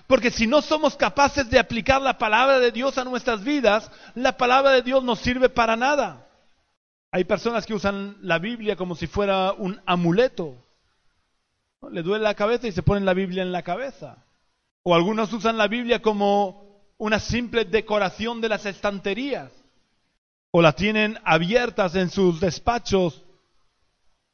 Porque 0.06 0.30
si 0.30 0.46
no 0.46 0.62
somos 0.62 0.96
capaces 0.96 1.48
de 1.50 1.58
aplicar 1.58 2.02
la 2.02 2.18
palabra 2.18 2.58
de 2.58 2.72
Dios 2.72 2.98
a 2.98 3.04
nuestras 3.04 3.44
vidas, 3.44 3.90
la 4.14 4.36
palabra 4.36 4.72
de 4.72 4.82
Dios 4.82 5.04
no 5.04 5.14
sirve 5.14 5.48
para 5.48 5.76
nada. 5.76 6.26
Hay 7.12 7.24
personas 7.24 7.64
que 7.64 7.74
usan 7.74 8.16
la 8.22 8.38
Biblia 8.38 8.74
como 8.74 8.96
si 8.96 9.06
fuera 9.06 9.52
un 9.52 9.80
amuleto. 9.86 10.56
Le 11.90 12.02
duele 12.02 12.24
la 12.24 12.34
cabeza 12.34 12.66
y 12.66 12.72
se 12.72 12.82
ponen 12.82 13.04
la 13.04 13.14
Biblia 13.14 13.42
en 13.42 13.52
la 13.52 13.62
cabeza. 13.62 14.24
O 14.82 14.94
algunos 14.94 15.32
usan 15.32 15.56
la 15.56 15.68
Biblia 15.68 16.02
como 16.02 16.82
una 16.98 17.20
simple 17.20 17.64
decoración 17.66 18.40
de 18.40 18.48
las 18.48 18.66
estanterías. 18.66 19.52
O 20.50 20.62
la 20.62 20.72
tienen 20.72 21.18
abiertas 21.24 21.94
en 21.94 22.10
sus 22.10 22.40
despachos 22.40 23.23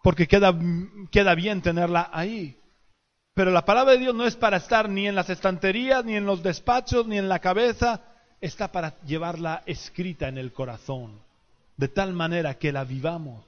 porque 0.03 0.27
queda, 0.27 0.55
queda 1.11 1.35
bien 1.35 1.63
tenerla 1.63 2.11
ahí. 2.13 2.57
Pero 3.35 3.51
la 3.51 3.65
palabra 3.65 3.93
de 3.93 3.99
Dios 3.99 4.15
no 4.15 4.27
es 4.27 4.37
para 4.37 4.57
estar 4.57 4.89
ni 4.89 5.07
en 5.07 5.15
las 5.15 5.31
estanterías, 5.31 6.05
ni 6.05 6.17
en 6.17 6.27
los 6.27 6.43
despachos, 6.43 7.07
ni 7.07 7.19
en 7.19 7.29
la 7.29 7.39
cabeza, 7.39 8.03
está 8.41 8.73
para 8.73 9.01
llevarla 9.03 9.63
escrita 9.67 10.29
en 10.29 10.39
el 10.39 10.53
corazón, 10.53 11.21
de 11.77 11.89
tal 11.89 12.13
manera 12.13 12.59
que 12.59 12.73
la 12.73 12.85
vivamos. 12.85 13.45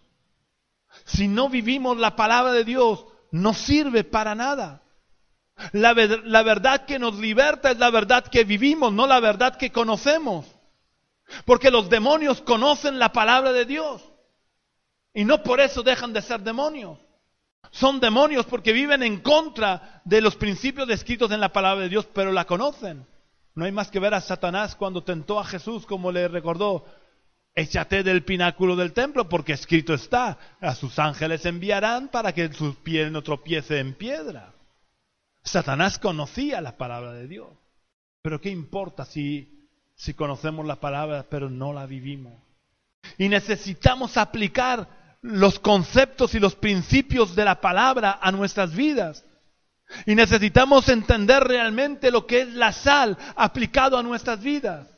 Si 1.04 1.26
no 1.28 1.48
vivimos 1.48 1.96
la 1.96 2.16
palabra 2.16 2.52
de 2.52 2.64
Dios, 2.64 3.06
no 3.30 3.54
sirve 3.54 4.04
para 4.04 4.34
nada. 4.34 4.82
La, 5.72 5.94
la, 5.94 6.42
verdad 6.42 6.86
que 6.86 6.98
nos 6.98 7.18
liberta 7.18 7.70
es 7.70 7.78
la 7.78 7.90
verdad 7.90 8.24
que 8.24 8.44
vivimos, 8.44 8.92
no 8.92 9.06
la 9.06 9.20
verdad 9.20 9.56
que 9.56 9.70
conocemos. 9.70 10.46
Porque 11.44 11.70
los 11.70 11.88
demonios 11.88 12.42
conocen 12.42 12.98
la 12.98 13.12
palabra 13.12 13.52
de 13.52 13.64
Dios. 13.64 14.02
Y 15.14 15.24
no 15.24 15.42
por 15.42 15.60
eso 15.60 15.82
dejan 15.82 16.12
de 16.12 16.22
ser 16.22 16.40
demonios. 16.40 16.98
Son 17.70 18.00
demonios 18.00 18.46
porque 18.46 18.72
viven 18.72 19.02
en 19.02 19.20
contra 19.20 20.02
de 20.04 20.20
los 20.20 20.36
principios 20.36 20.88
descritos 20.88 21.30
en 21.30 21.40
la 21.40 21.52
palabra 21.52 21.84
de 21.84 21.88
Dios, 21.88 22.06
pero 22.12 22.32
la 22.32 22.44
conocen. 22.44 23.06
No 23.54 23.64
hay 23.64 23.72
más 23.72 23.90
que 23.90 23.98
ver 23.98 24.14
a 24.14 24.20
Satanás 24.20 24.74
cuando 24.74 25.04
tentó 25.04 25.38
a 25.38 25.44
Jesús, 25.44 25.86
como 25.86 26.10
le 26.10 26.28
recordó, 26.28 26.84
échate 27.54 28.02
del 28.02 28.24
pináculo 28.24 28.76
del 28.76 28.92
templo, 28.92 29.28
porque 29.28 29.52
escrito 29.52 29.94
está, 29.94 30.38
a 30.60 30.74
sus 30.74 30.98
ángeles 30.98 31.44
enviarán 31.44 32.08
para 32.08 32.32
que 32.32 32.52
su 32.52 32.74
pie 32.76 33.10
no 33.10 33.22
tropiece 33.22 33.78
en 33.78 33.94
piedra. 33.94 34.54
Satanás 35.44 35.98
conocía 35.98 36.60
la 36.60 36.76
palabra 36.76 37.12
de 37.12 37.28
Dios. 37.28 37.50
Pero 38.22 38.40
¿qué 38.40 38.50
importa 38.50 39.04
si, 39.04 39.66
si 39.94 40.14
conocemos 40.14 40.64
la 40.64 40.76
palabra 40.76 41.26
pero 41.28 41.50
no 41.50 41.72
la 41.72 41.86
vivimos? 41.86 42.34
Y 43.18 43.28
necesitamos 43.28 44.16
aplicar 44.16 45.01
los 45.22 45.60
conceptos 45.60 46.34
y 46.34 46.40
los 46.40 46.56
principios 46.56 47.34
de 47.34 47.44
la 47.44 47.60
palabra 47.60 48.18
a 48.20 48.32
nuestras 48.32 48.74
vidas. 48.74 49.24
Y 50.06 50.14
necesitamos 50.14 50.88
entender 50.88 51.44
realmente 51.44 52.10
lo 52.10 52.26
que 52.26 52.42
es 52.42 52.54
la 52.54 52.72
sal 52.72 53.16
aplicado 53.36 53.96
a 53.96 54.02
nuestras 54.02 54.42
vidas. 54.42 54.88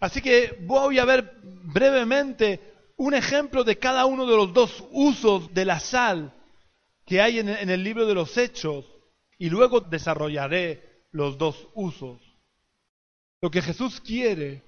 Así 0.00 0.20
que 0.20 0.58
voy 0.62 0.98
a 0.98 1.04
ver 1.04 1.34
brevemente 1.42 2.74
un 2.96 3.14
ejemplo 3.14 3.64
de 3.64 3.78
cada 3.78 4.06
uno 4.06 4.26
de 4.26 4.36
los 4.36 4.52
dos 4.52 4.84
usos 4.90 5.52
de 5.54 5.64
la 5.64 5.80
sal 5.80 6.34
que 7.06 7.20
hay 7.20 7.38
en, 7.38 7.48
el 7.48 7.82
libro 7.82 8.06
de 8.06 8.14
los 8.14 8.36
Hechos 8.36 8.84
y 9.38 9.50
luego 9.50 9.80
desarrollaré 9.80 11.06
los 11.10 11.38
dos 11.38 11.68
usos. 11.74 12.20
Lo 13.40 13.50
que 13.50 13.62
Jesús 13.62 14.00
quiere, 14.00 14.62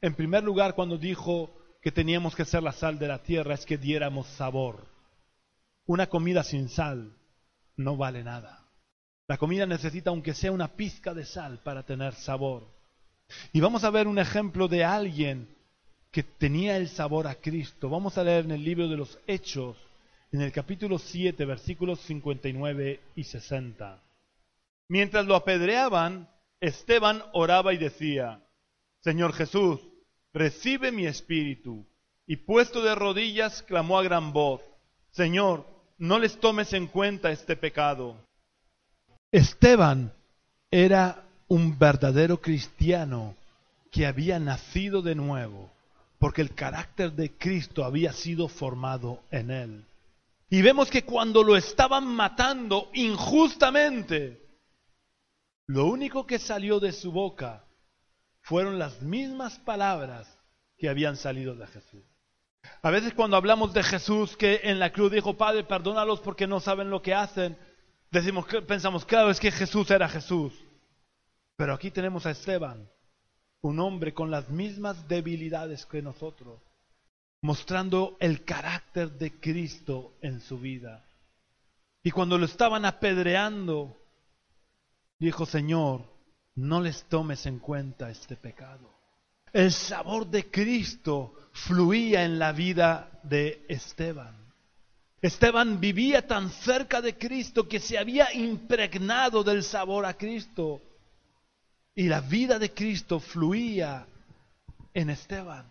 en 0.00 0.14
primer 0.14 0.44
lugar, 0.44 0.74
cuando 0.74 0.96
dijo, 0.96 1.61
que 1.82 1.90
teníamos 1.90 2.36
que 2.36 2.44
ser 2.44 2.62
la 2.62 2.72
sal 2.72 2.98
de 2.98 3.08
la 3.08 3.22
tierra 3.22 3.54
es 3.54 3.66
que 3.66 3.76
diéramos 3.76 4.28
sabor. 4.28 4.86
Una 5.84 6.06
comida 6.06 6.44
sin 6.44 6.68
sal 6.68 7.12
no 7.76 7.96
vale 7.96 8.22
nada. 8.22 8.64
La 9.26 9.36
comida 9.36 9.66
necesita 9.66 10.10
aunque 10.10 10.32
sea 10.32 10.52
una 10.52 10.68
pizca 10.68 11.12
de 11.12 11.24
sal 11.24 11.58
para 11.64 11.82
tener 11.82 12.14
sabor. 12.14 12.68
Y 13.52 13.60
vamos 13.60 13.82
a 13.82 13.90
ver 13.90 14.06
un 14.06 14.20
ejemplo 14.20 14.68
de 14.68 14.84
alguien 14.84 15.48
que 16.12 16.22
tenía 16.22 16.76
el 16.76 16.88
sabor 16.88 17.26
a 17.26 17.34
Cristo. 17.34 17.88
Vamos 17.90 18.16
a 18.16 18.22
leer 18.22 18.44
en 18.44 18.52
el 18.52 18.62
libro 18.62 18.86
de 18.88 18.96
los 18.96 19.18
Hechos, 19.26 19.76
en 20.30 20.40
el 20.40 20.52
capítulo 20.52 21.00
7, 21.00 21.44
versículos 21.44 22.00
59 22.00 23.00
y 23.16 23.24
60. 23.24 24.00
Mientras 24.88 25.26
lo 25.26 25.34
apedreaban, 25.34 26.28
Esteban 26.60 27.24
oraba 27.32 27.74
y 27.74 27.78
decía, 27.78 28.40
Señor 29.00 29.32
Jesús, 29.32 29.80
recibe 30.32 30.92
mi 30.92 31.06
espíritu. 31.06 31.84
Y 32.26 32.36
puesto 32.36 32.82
de 32.82 32.94
rodillas, 32.94 33.62
clamó 33.62 33.98
a 33.98 34.02
gran 34.02 34.32
voz, 34.32 34.60
Señor, 35.10 35.66
no 35.98 36.18
les 36.18 36.38
tomes 36.38 36.72
en 36.72 36.86
cuenta 36.86 37.30
este 37.30 37.56
pecado. 37.56 38.16
Esteban 39.30 40.12
era 40.70 41.24
un 41.48 41.78
verdadero 41.78 42.40
cristiano 42.40 43.34
que 43.90 44.06
había 44.06 44.38
nacido 44.38 45.02
de 45.02 45.14
nuevo, 45.14 45.70
porque 46.18 46.40
el 46.40 46.54
carácter 46.54 47.12
de 47.12 47.30
Cristo 47.30 47.84
había 47.84 48.12
sido 48.12 48.48
formado 48.48 49.20
en 49.30 49.50
él. 49.50 49.84
Y 50.48 50.62
vemos 50.62 50.90
que 50.90 51.04
cuando 51.04 51.42
lo 51.42 51.56
estaban 51.56 52.06
matando 52.06 52.90
injustamente, 52.94 54.40
lo 55.66 55.86
único 55.86 56.26
que 56.26 56.38
salió 56.38 56.80
de 56.80 56.92
su 56.92 57.12
boca 57.12 57.64
fueron 58.42 58.78
las 58.78 59.00
mismas 59.02 59.58
palabras 59.60 60.38
que 60.76 60.88
habían 60.88 61.16
salido 61.16 61.54
de 61.54 61.66
Jesús. 61.66 62.04
A 62.82 62.90
veces 62.90 63.14
cuando 63.14 63.36
hablamos 63.36 63.72
de 63.72 63.82
Jesús 63.82 64.36
que 64.36 64.60
en 64.64 64.78
la 64.78 64.92
cruz 64.92 65.10
dijo, 65.10 65.36
Padre, 65.36 65.64
perdónalos 65.64 66.20
porque 66.20 66.46
no 66.46 66.60
saben 66.60 66.90
lo 66.90 67.02
que 67.02 67.14
hacen, 67.14 67.56
decimos, 68.10 68.46
pensamos, 68.66 69.04
claro, 69.04 69.30
es 69.30 69.40
que 69.40 69.50
Jesús 69.50 69.90
era 69.90 70.08
Jesús. 70.08 70.52
Pero 71.56 71.74
aquí 71.74 71.90
tenemos 71.90 72.26
a 72.26 72.30
Esteban, 72.30 72.88
un 73.60 73.78
hombre 73.80 74.12
con 74.12 74.30
las 74.30 74.48
mismas 74.48 75.08
debilidades 75.08 75.86
que 75.86 76.02
nosotros, 76.02 76.60
mostrando 77.40 78.16
el 78.20 78.44
carácter 78.44 79.12
de 79.12 79.38
Cristo 79.40 80.14
en 80.20 80.40
su 80.40 80.58
vida. 80.58 81.04
Y 82.02 82.10
cuando 82.10 82.38
lo 82.38 82.46
estaban 82.46 82.84
apedreando, 82.84 83.96
dijo, 85.18 85.46
Señor, 85.46 86.11
no 86.54 86.80
les 86.80 87.04
tomes 87.04 87.46
en 87.46 87.58
cuenta 87.58 88.10
este 88.10 88.36
pecado. 88.36 88.92
El 89.52 89.72
sabor 89.72 90.26
de 90.26 90.50
Cristo 90.50 91.34
fluía 91.52 92.24
en 92.24 92.38
la 92.38 92.52
vida 92.52 93.20
de 93.22 93.64
Esteban. 93.68 94.34
Esteban 95.20 95.78
vivía 95.78 96.26
tan 96.26 96.50
cerca 96.50 97.00
de 97.00 97.16
Cristo 97.16 97.68
que 97.68 97.78
se 97.78 97.96
había 97.96 98.32
impregnado 98.34 99.44
del 99.44 99.62
sabor 99.62 100.04
a 100.04 100.14
Cristo. 100.14 100.82
Y 101.94 102.08
la 102.08 102.20
vida 102.20 102.58
de 102.58 102.72
Cristo 102.72 103.20
fluía 103.20 104.06
en 104.94 105.10
Esteban. 105.10 105.66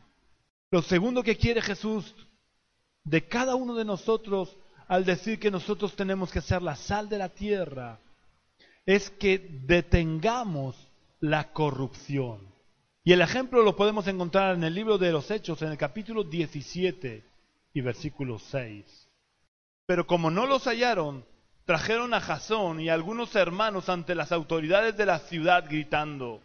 Lo 0.69 0.81
segundo 0.81 1.23
que 1.23 1.35
quiere 1.35 1.61
Jesús 1.61 2.15
de 3.03 3.27
cada 3.27 3.55
uno 3.55 3.75
de 3.75 3.83
nosotros 3.83 4.55
al 4.87 5.03
decir 5.05 5.39
que 5.39 5.51
nosotros 5.51 5.95
tenemos 5.95 6.31
que 6.31 6.41
ser 6.41 6.61
la 6.61 6.75
sal 6.75 7.09
de 7.09 7.17
la 7.17 7.29
tierra 7.29 7.99
es 8.85 9.09
que 9.11 9.39
detengamos 9.65 10.75
la 11.19 11.51
corrupción. 11.53 12.51
Y 13.03 13.13
el 13.13 13.21
ejemplo 13.21 13.63
lo 13.63 13.75
podemos 13.75 14.07
encontrar 14.07 14.55
en 14.55 14.63
el 14.63 14.75
libro 14.75 14.97
de 14.97 15.11
los 15.11 15.29
Hechos, 15.31 15.61
en 15.61 15.71
el 15.71 15.77
capítulo 15.77 16.23
17 16.23 17.23
y 17.73 17.81
versículo 17.81 18.39
6. 18.39 19.09
Pero 19.85 20.05
como 20.05 20.29
no 20.29 20.45
los 20.45 20.65
hallaron, 20.65 21.25
trajeron 21.65 22.13
a 22.13 22.21
Jasón 22.21 22.79
y 22.79 22.89
a 22.89 22.93
algunos 22.93 23.35
hermanos 23.35 23.89
ante 23.89 24.15
las 24.15 24.31
autoridades 24.31 24.97
de 24.97 25.05
la 25.05 25.19
ciudad 25.19 25.65
gritando, 25.67 26.41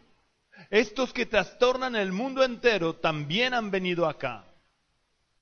estos 0.71 1.13
que 1.13 1.27
trastornan 1.27 1.97
el 1.97 2.13
mundo 2.13 2.43
entero 2.43 2.95
también 2.95 3.53
han 3.55 3.71
venido 3.71 4.07
acá. 4.07 4.45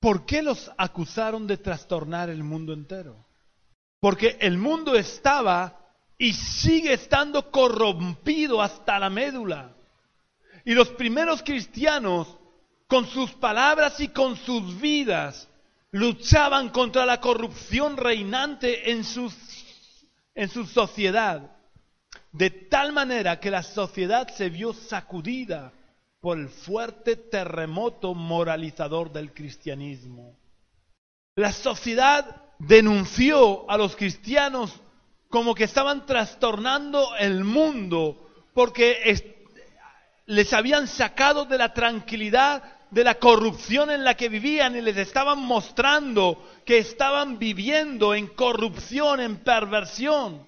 ¿Por 0.01 0.27
qué 0.27 0.43
los 0.43 0.71
acusaron 0.77 1.47
de 1.47 1.57
trastornar 1.57 2.29
el 2.29 2.43
mundo 2.43 2.73
entero? 2.73 3.25
Porque 4.01 4.37
el 4.41 4.59
mundo 4.59 4.97
estaba 4.97 5.84
y 6.19 6.33
sigue 6.33 6.93
estando 6.93 7.51
corrompido 7.51 8.63
hasta 8.63 8.99
la 8.99 9.11
médula. 9.11 9.75
Y 10.65 10.75
los 10.75 10.89
primeros 10.91 11.43
cristianos, 11.43 12.29
con 12.87 13.07
sus 13.07 13.33
palabras 13.33 14.01
y 14.01 14.09
con 14.09 14.37
sus 14.37 14.81
vidas, 14.81 15.49
luchaban 15.91 16.71
contra 16.71 17.05
la 17.05 17.21
corrupción 17.21 17.97
reinante 17.97 18.91
en, 18.91 19.05
en 20.35 20.49
su 20.49 20.67
sociedad. 20.67 21.51
De 22.33 22.51
tal 22.51 22.93
manera 22.93 23.39
que 23.39 23.51
la 23.51 23.63
sociedad 23.63 24.29
se 24.29 24.49
vio 24.49 24.73
sacudida 24.73 25.73
por 26.21 26.39
el 26.39 26.49
fuerte 26.49 27.17
terremoto 27.17 28.15
moralizador 28.15 29.13
del 29.13 29.33
cristianismo. 29.33 30.37
La 31.37 31.53
sociedad 31.53 32.43
denunció 32.59 33.69
a 33.71 33.77
los 33.77 33.95
cristianos 33.95 34.81
como 35.35 35.53
que 35.53 35.65
estaban 35.65 36.07
trastornando 36.07 37.17
el 37.17 37.43
mundo 37.43 38.31
porque 38.55 39.43
les 40.27 40.53
habían 40.53 40.87
sacado 40.87 41.45
de 41.45 41.59
la 41.59 41.75
tranquilidad 41.75 42.63
de 42.93 43.03
la 43.03 43.17
corrupción 43.17 43.91
en 43.91 44.05
la 44.05 44.15
que 44.15 44.29
vivían 44.29 44.77
y 44.77 44.81
les 44.81 44.97
estaban 44.97 45.41
mostrando 45.41 46.41
que 46.65 46.79
estaban 46.79 47.41
viviendo 47.41 48.15
en 48.15 48.29
corrupción, 48.29 49.19
en 49.19 49.39
perversión. 49.39 50.47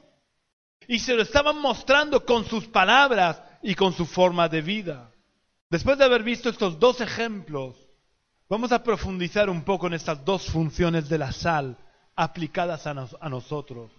Y 0.87 1.01
se 1.01 1.15
lo 1.15 1.23
estaban 1.23 1.59
mostrando 1.59 2.25
con 2.25 2.45
sus 2.45 2.69
palabras 2.69 3.43
y 3.65 3.75
con 3.75 3.93
su 3.93 4.07
forma 4.07 4.49
de 4.49 4.63
vida. 4.63 5.11
Después 5.69 5.99
de 5.99 6.05
haber 6.05 6.23
visto 6.23 6.49
estos 6.49 6.79
dos 6.79 7.01
ejemplos, 7.01 7.75
vamos 8.49 8.71
a 8.71 8.85
profundizar 8.85 9.51
un 9.51 9.65
poco 9.65 9.89
en 9.89 9.95
estas 9.95 10.25
dos 10.25 10.47
funciones 10.47 11.09
de 11.09 11.19
la 11.19 11.33
sal 11.33 11.77
aplicadas 12.15 12.87
a, 12.87 13.09
a 13.21 13.29
nosotros. 13.29 13.96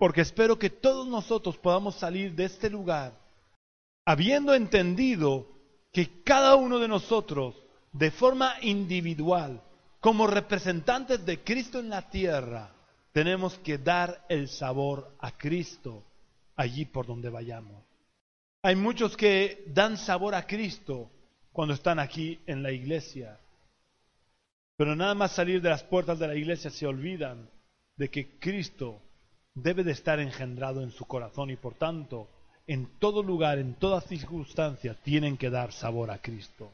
Porque 0.00 0.22
espero 0.22 0.58
que 0.58 0.70
todos 0.70 1.06
nosotros 1.06 1.58
podamos 1.58 1.94
salir 1.94 2.34
de 2.34 2.46
este 2.46 2.70
lugar 2.70 3.12
habiendo 4.06 4.54
entendido 4.54 5.46
que 5.92 6.22
cada 6.24 6.54
uno 6.54 6.78
de 6.78 6.88
nosotros, 6.88 7.54
de 7.92 8.10
forma 8.10 8.54
individual, 8.62 9.62
como 10.00 10.26
representantes 10.26 11.26
de 11.26 11.44
Cristo 11.44 11.80
en 11.80 11.90
la 11.90 12.08
tierra, 12.08 12.72
tenemos 13.12 13.58
que 13.58 13.76
dar 13.76 14.24
el 14.30 14.48
sabor 14.48 15.14
a 15.18 15.36
Cristo 15.36 16.02
allí 16.56 16.86
por 16.86 17.06
donde 17.06 17.28
vayamos. 17.28 17.84
Hay 18.62 18.76
muchos 18.76 19.18
que 19.18 19.64
dan 19.66 19.98
sabor 19.98 20.34
a 20.34 20.46
Cristo 20.46 21.10
cuando 21.52 21.74
están 21.74 21.98
aquí 21.98 22.40
en 22.46 22.62
la 22.62 22.72
iglesia, 22.72 23.38
pero 24.78 24.96
nada 24.96 25.14
más 25.14 25.32
salir 25.32 25.60
de 25.60 25.68
las 25.68 25.82
puertas 25.82 26.18
de 26.18 26.26
la 26.26 26.36
iglesia 26.36 26.70
se 26.70 26.86
olvidan 26.86 27.50
de 27.98 28.08
que 28.08 28.38
Cristo 28.38 29.02
debe 29.54 29.84
de 29.84 29.92
estar 29.92 30.20
engendrado 30.20 30.82
en 30.82 30.90
su 30.90 31.04
corazón 31.04 31.50
y 31.50 31.56
por 31.56 31.74
tanto 31.74 32.28
en 32.66 32.86
todo 32.98 33.22
lugar, 33.22 33.58
en 33.58 33.74
toda 33.74 34.00
circunstancia, 34.00 34.94
tienen 35.02 35.36
que 35.36 35.50
dar 35.50 35.72
sabor 35.72 36.10
a 36.10 36.18
Cristo. 36.18 36.70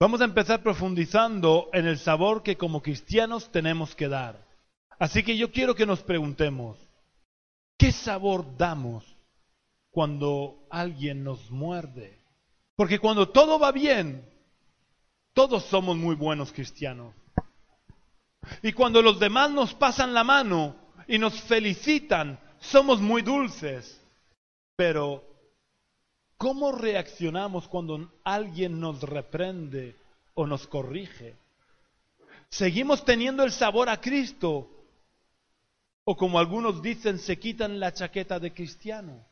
Vamos 0.00 0.20
a 0.20 0.24
empezar 0.24 0.62
profundizando 0.62 1.68
en 1.72 1.86
el 1.86 1.98
sabor 1.98 2.42
que 2.42 2.56
como 2.56 2.80
cristianos 2.80 3.50
tenemos 3.50 3.94
que 3.94 4.08
dar. 4.08 4.42
Así 4.98 5.22
que 5.22 5.36
yo 5.36 5.52
quiero 5.52 5.74
que 5.74 5.86
nos 5.86 6.00
preguntemos, 6.00 6.78
¿qué 7.76 7.92
sabor 7.92 8.56
damos 8.56 9.04
cuando 9.90 10.66
alguien 10.70 11.24
nos 11.24 11.50
muerde? 11.50 12.18
Porque 12.74 12.98
cuando 12.98 13.28
todo 13.28 13.58
va 13.58 13.70
bien, 13.70 14.24
todos 15.34 15.64
somos 15.64 15.96
muy 15.96 16.14
buenos 16.14 16.52
cristianos. 16.52 17.14
Y 18.62 18.72
cuando 18.72 19.02
los 19.02 19.20
demás 19.20 19.50
nos 19.50 19.74
pasan 19.74 20.14
la 20.14 20.24
mano 20.24 20.74
y 21.08 21.18
nos 21.18 21.40
felicitan, 21.40 22.38
somos 22.60 23.00
muy 23.00 23.22
dulces. 23.22 24.00
Pero, 24.76 25.24
¿cómo 26.36 26.70
reaccionamos 26.70 27.66
cuando 27.66 28.12
alguien 28.22 28.78
nos 28.78 29.00
reprende 29.00 29.96
o 30.34 30.46
nos 30.46 30.68
corrige? 30.68 31.34
¿Seguimos 32.50 33.04
teniendo 33.04 33.42
el 33.42 33.50
sabor 33.50 33.88
a 33.88 34.00
Cristo? 34.00 34.70
O 36.04 36.16
como 36.16 36.38
algunos 36.38 36.80
dicen, 36.80 37.18
se 37.18 37.38
quitan 37.38 37.80
la 37.80 37.92
chaqueta 37.92 38.38
de 38.38 38.52
cristiano. 38.52 39.26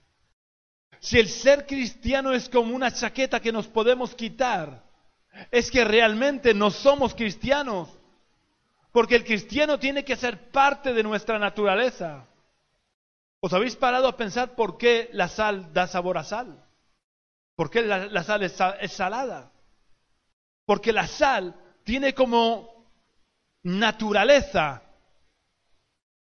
Si 0.99 1.19
el 1.19 1.29
ser 1.29 1.67
cristiano 1.67 2.33
es 2.33 2.49
como 2.49 2.75
una 2.75 2.91
chaqueta 2.91 3.41
que 3.41 3.53
nos 3.53 3.67
podemos 3.67 4.15
quitar, 4.15 4.83
es 5.51 5.71
que 5.71 5.85
realmente 5.85 6.55
no 6.55 6.71
somos 6.71 7.15
cristianos. 7.15 7.89
Porque 8.97 9.17
el 9.17 9.25
cristiano 9.25 9.79
tiene 9.79 10.07
que 10.07 10.17
ser 10.17 10.51
parte 10.51 10.95
de 10.95 11.03
nuestra 11.03 11.39
naturaleza. 11.39 12.27
¿Os 13.41 13.53
habéis 13.53 13.77
parado 13.77 14.09
a 14.09 14.17
pensar 14.17 14.55
por 14.55 14.79
qué 14.79 15.11
la 15.13 15.29
sal 15.29 15.71
da 15.75 15.87
sabor 15.87 16.17
a 16.17 16.25
sal? 16.25 16.65
¿Por 17.57 17.69
qué 17.69 17.83
la, 17.83 18.25
sal 18.25 18.43
es, 18.43 18.55
salada? 18.91 19.53
Porque 20.65 20.95
la 20.95 21.07
sal 21.07 21.55
tiene 21.85 22.15
como 22.15 22.91
naturaleza 23.65 24.83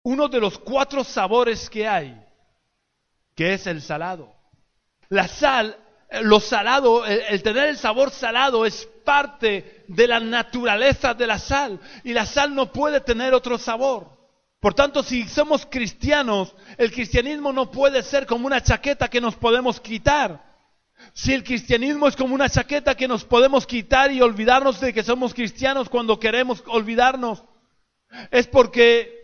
uno 0.03 0.27
de 0.27 0.41
los 0.41 0.59
cuatro 0.59 1.05
sabores 1.05 1.69
que 1.69 1.88
hay, 1.88 2.21
que 3.35 3.53
es 3.53 3.67
el 3.67 3.81
salado. 3.81 4.35
La 5.07 5.29
sal, 5.29 5.79
lo 6.23 6.41
salado, 6.41 7.05
el, 7.05 7.41
tener 7.41 7.69
el 7.69 7.77
sabor 7.77 8.11
salado 8.11 8.65
es 8.65 8.89
parte 9.05 9.85
de 9.87 10.07
la 10.07 10.19
naturaleza 10.19 11.13
de 11.13 11.27
la 11.27 11.39
sal 11.39 11.79
y 12.03 12.11
la 12.11 12.25
sal 12.25 12.53
no 12.53 12.71
puede 12.71 12.99
tener 12.99 13.33
otro 13.33 13.57
sabor. 13.57 14.09
Por 14.59 14.73
tanto, 14.73 15.03
si 15.03 15.27
somos 15.27 15.65
cristianos, 15.67 16.55
el 16.77 16.91
cristianismo 16.91 17.53
no 17.53 17.69
puede 17.69 18.01
ser 18.03 18.25
como 18.25 18.47
una 18.47 18.61
chaqueta 18.61 19.07
que 19.07 19.21
nos 19.21 19.35
podemos 19.35 19.79
quitar. 19.79 20.43
Si 21.13 21.33
el 21.33 21.43
cristianismo 21.43 22.07
es 22.07 22.15
como 22.15 22.33
una 22.33 22.49
chaqueta 22.49 22.95
que 22.95 23.07
nos 23.07 23.23
podemos 23.23 23.67
quitar 23.67 24.11
y 24.11 24.21
olvidarnos 24.21 24.79
de 24.79 24.93
que 24.93 25.03
somos 25.03 25.33
cristianos 25.33 25.87
cuando 25.87 26.19
queremos 26.19 26.63
olvidarnos, 26.67 27.43
es 28.31 28.47
porque 28.47 29.15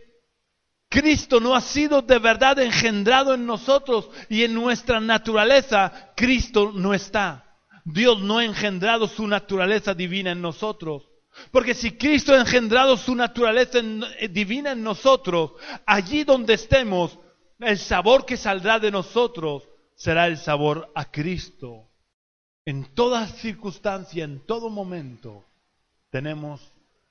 Cristo 0.89 1.39
no 1.39 1.55
ha 1.55 1.61
sido 1.61 2.01
de 2.01 2.19
verdad 2.19 2.59
engendrado 2.59 3.33
en 3.33 3.45
nosotros 3.45 4.09
y 4.29 4.43
en 4.43 4.53
nuestra 4.53 4.99
naturaleza 4.99 6.11
Cristo 6.15 6.71
no 6.75 6.93
está. 6.93 7.50
Dios 7.85 8.21
no 8.21 8.37
ha 8.37 8.45
engendrado 8.45 9.07
su 9.07 9.27
naturaleza 9.27 9.93
divina 9.93 10.31
en 10.31 10.41
nosotros. 10.41 11.07
Porque 11.51 11.73
si 11.73 11.97
Cristo 11.97 12.33
ha 12.33 12.39
engendrado 12.39 12.97
su 12.97 13.15
naturaleza 13.15 13.79
eh, 14.19 14.27
divina 14.27 14.71
en 14.71 14.83
nosotros, 14.83 15.53
allí 15.85 16.23
donde 16.23 16.55
estemos, 16.55 17.17
el 17.59 17.77
sabor 17.77 18.25
que 18.25 18.37
saldrá 18.37 18.79
de 18.79 18.91
nosotros 18.91 19.67
será 19.95 20.27
el 20.27 20.37
sabor 20.37 20.91
a 20.95 21.05
Cristo. 21.09 21.87
En 22.65 22.93
toda 22.93 23.27
circunstancia, 23.27 24.23
en 24.23 24.45
todo 24.45 24.69
momento, 24.69 25.45
tenemos 26.09 26.61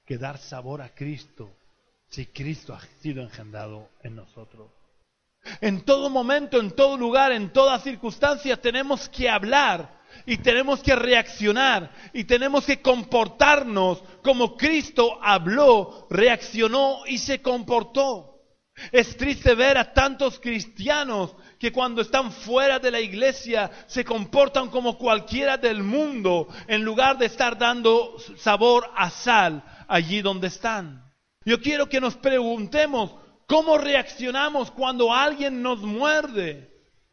que 0.05 0.19
dar 0.19 0.39
sabor 0.39 0.83
a 0.83 0.95
Cristo 0.95 1.51
si 2.09 2.27
Cristo 2.27 2.75
ha 2.75 2.81
sido 3.01 3.23
engendrado 3.23 3.89
en 4.03 4.17
nosotros. 4.17 4.71
En 5.61 5.85
todo 5.85 6.11
momento, 6.11 6.61
en 6.61 6.73
todo 6.73 6.97
lugar, 6.97 7.33
en 7.33 7.53
toda 7.53 7.79
circunstancia, 7.79 8.61
tenemos 8.61 9.09
que 9.09 9.29
hablar 9.29 10.00
y 10.27 10.39
tenemos 10.39 10.83
que 10.83 10.95
reaccionar 10.95 11.91
y 12.13 12.25
tenemos 12.25 12.65
que 12.65 12.81
comportarnos 12.81 14.03
como 14.23 14.57
Cristo 14.57 15.19
habló, 15.23 16.07
reaccionó 16.11 17.01
y 17.07 17.19
se 17.19 17.41
comportó. 17.41 18.31
Es 18.93 19.17
triste 19.17 19.55
ver 19.55 19.77
a 19.77 19.93
tantos 19.93 20.41
cristianos 20.41 21.35
que 21.59 21.73
cuando 21.73 22.01
están 22.01 22.33
fuera 22.33 22.79
de 22.79 22.91
la 22.91 23.01
iglesia 23.01 23.71
se 23.87 24.05
comportan 24.05 24.69
como 24.69 24.97
cualquiera 24.97 25.59
del 25.59 25.83
mundo 25.83 26.49
en 26.67 26.83
lugar 26.83 27.19
de 27.19 27.27
estar 27.27 27.59
dando 27.59 28.17
sabor 28.39 28.91
a 28.97 29.11
sal 29.11 29.63
allí 29.87 30.23
donde 30.23 30.47
están. 30.47 31.05
Yo 31.45 31.61
quiero 31.61 31.89
que 31.89 32.01
nos 32.01 32.17
preguntemos 32.17 33.15
cómo 33.47 33.77
reaccionamos 33.77 34.71
cuando 34.71 35.13
alguien 35.13 35.63
nos 35.63 35.81
muerde. 35.81 36.70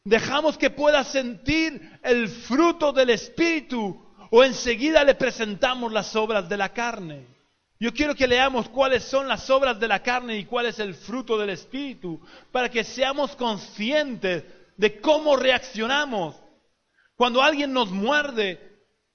Dejamos 0.08 0.58
que 0.58 0.70
pueda 0.70 1.04
sentir 1.04 2.00
el 2.04 2.28
fruto 2.30 2.94
del 2.94 3.10
Espíritu 3.10 4.04
o 4.32 4.44
enseguida 4.44 5.04
le 5.04 5.16
presentamos 5.16 5.92
las 5.92 6.16
obras 6.16 6.48
de 6.48 6.58
la 6.58 6.70
carne. 6.70 7.28
Yo 7.80 7.94
quiero 7.94 8.16
que 8.16 8.28
leamos 8.28 8.70
cuáles 8.70 9.04
son 9.04 9.28
las 9.28 9.50
obras 9.50 9.80
de 9.80 9.88
la 9.88 10.02
carne 10.02 10.38
y 10.38 10.46
cuál 10.46 10.66
es 10.66 10.80
el 10.80 10.96
fruto 10.96 11.38
del 11.38 11.52
Espíritu 11.52 12.20
para 12.52 12.70
que 12.70 12.84
seamos 12.84 13.36
conscientes 13.36 14.44
de 14.76 15.00
cómo 15.00 15.36
reaccionamos. 15.36 16.36
Cuando 17.16 17.42
alguien 17.42 17.74
nos 17.74 17.92
muerde, 17.92 18.68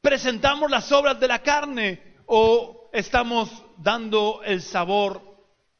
¿Presentamos 0.02 0.68
las 0.68 0.90
obras 0.90 1.20
de 1.20 1.28
la 1.28 1.44
carne 1.44 2.02
o 2.26 2.90
estamos 2.92 3.48
dando 3.78 4.42
el 4.44 4.60
sabor 4.60 5.22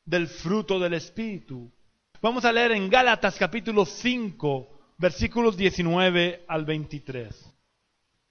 del 0.04 0.28
fruto 0.28 0.78
del 0.78 0.94
Espíritu? 0.94 1.72
Vamos 2.20 2.44
a 2.44 2.52
leer 2.52 2.70
en 2.70 2.88
Gálatas 2.88 3.36
capítulo 3.36 3.84
5, 3.84 4.71
versículos 5.02 5.56
19 5.56 6.44
al 6.46 6.64
23. 6.64 7.34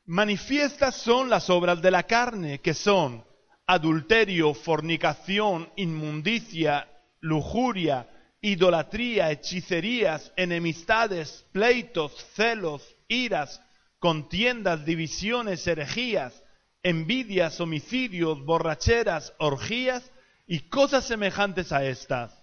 Manifiestas 0.06 0.96
son 0.96 1.30
las 1.30 1.50
obras 1.50 1.82
de 1.82 1.92
la 1.92 2.04
carne, 2.04 2.62
que 2.62 2.74
son 2.74 3.26
adulterio, 3.68 4.54
fornicación, 4.54 5.70
inmundicia, 5.76 6.88
lujuria, 7.20 8.08
idolatría, 8.40 9.32
hechicerías, 9.32 10.32
enemistades, 10.38 11.46
pleitos, 11.52 12.14
celos, 12.36 12.96
iras, 13.10 13.62
contiendas, 14.00 14.86
divisiones, 14.86 15.68
herejías, 15.68 16.42
envidias, 16.84 17.60
homicidios, 17.60 18.46
borracheras, 18.46 19.34
orgías 19.40 20.10
y 20.48 20.62
cosas 20.70 21.06
semejantes 21.06 21.74
a 21.74 21.84
estas 21.84 22.42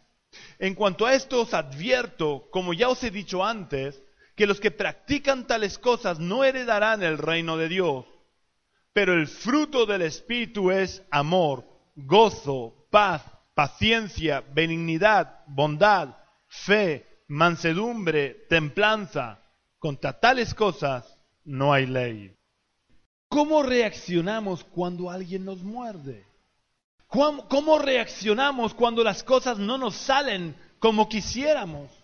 en 0.59 0.75
cuanto 0.75 1.07
a 1.07 1.14
esto 1.14 1.41
os 1.41 1.55
advierto, 1.55 2.49
como 2.51 2.75
ya 2.75 2.88
os 2.88 3.03
he 3.03 3.11
dicho 3.11 3.45
antes, 3.45 4.03
que 4.38 4.46
los 4.46 4.61
que 4.61 4.70
practican 4.70 5.48
tales 5.48 5.79
cosas 5.81 6.20
no 6.20 6.44
heredarán 6.44 7.03
el 7.03 7.18
reino 7.18 7.57
de 7.57 7.68
Dios. 7.68 8.07
Pero 8.92 9.12
el 9.12 9.27
fruto 9.27 9.85
del 9.85 10.03
Espíritu 10.03 10.70
es 10.70 11.03
amor, 11.11 11.64
gozo, 11.96 12.87
paz, 12.88 13.24
paciencia, 13.55 14.44
benignidad, 14.55 15.40
bondad, 15.48 16.18
fe, 16.46 17.24
mansedumbre, 17.27 18.46
templanza. 18.48 19.42
Contra 19.81 20.20
tales 20.20 20.55
cosas 20.55 21.18
no 21.44 21.72
hay 21.72 21.87
ley. 21.87 22.37
¿Cómo 23.29 23.64
reaccionamos 23.64 24.62
cuando 24.62 25.11
alguien 25.11 25.44
nos 25.44 25.64
muerde? 25.64 26.24
¿Cómo 27.09 27.81
reaccionamos 27.81 28.72
cuando 28.72 29.03
las 29.03 29.24
cosas 29.24 29.59
no 29.59 29.79
nos 29.79 29.96
salen 29.96 30.55
como 30.79 31.09
quisiéramos? 31.09 31.98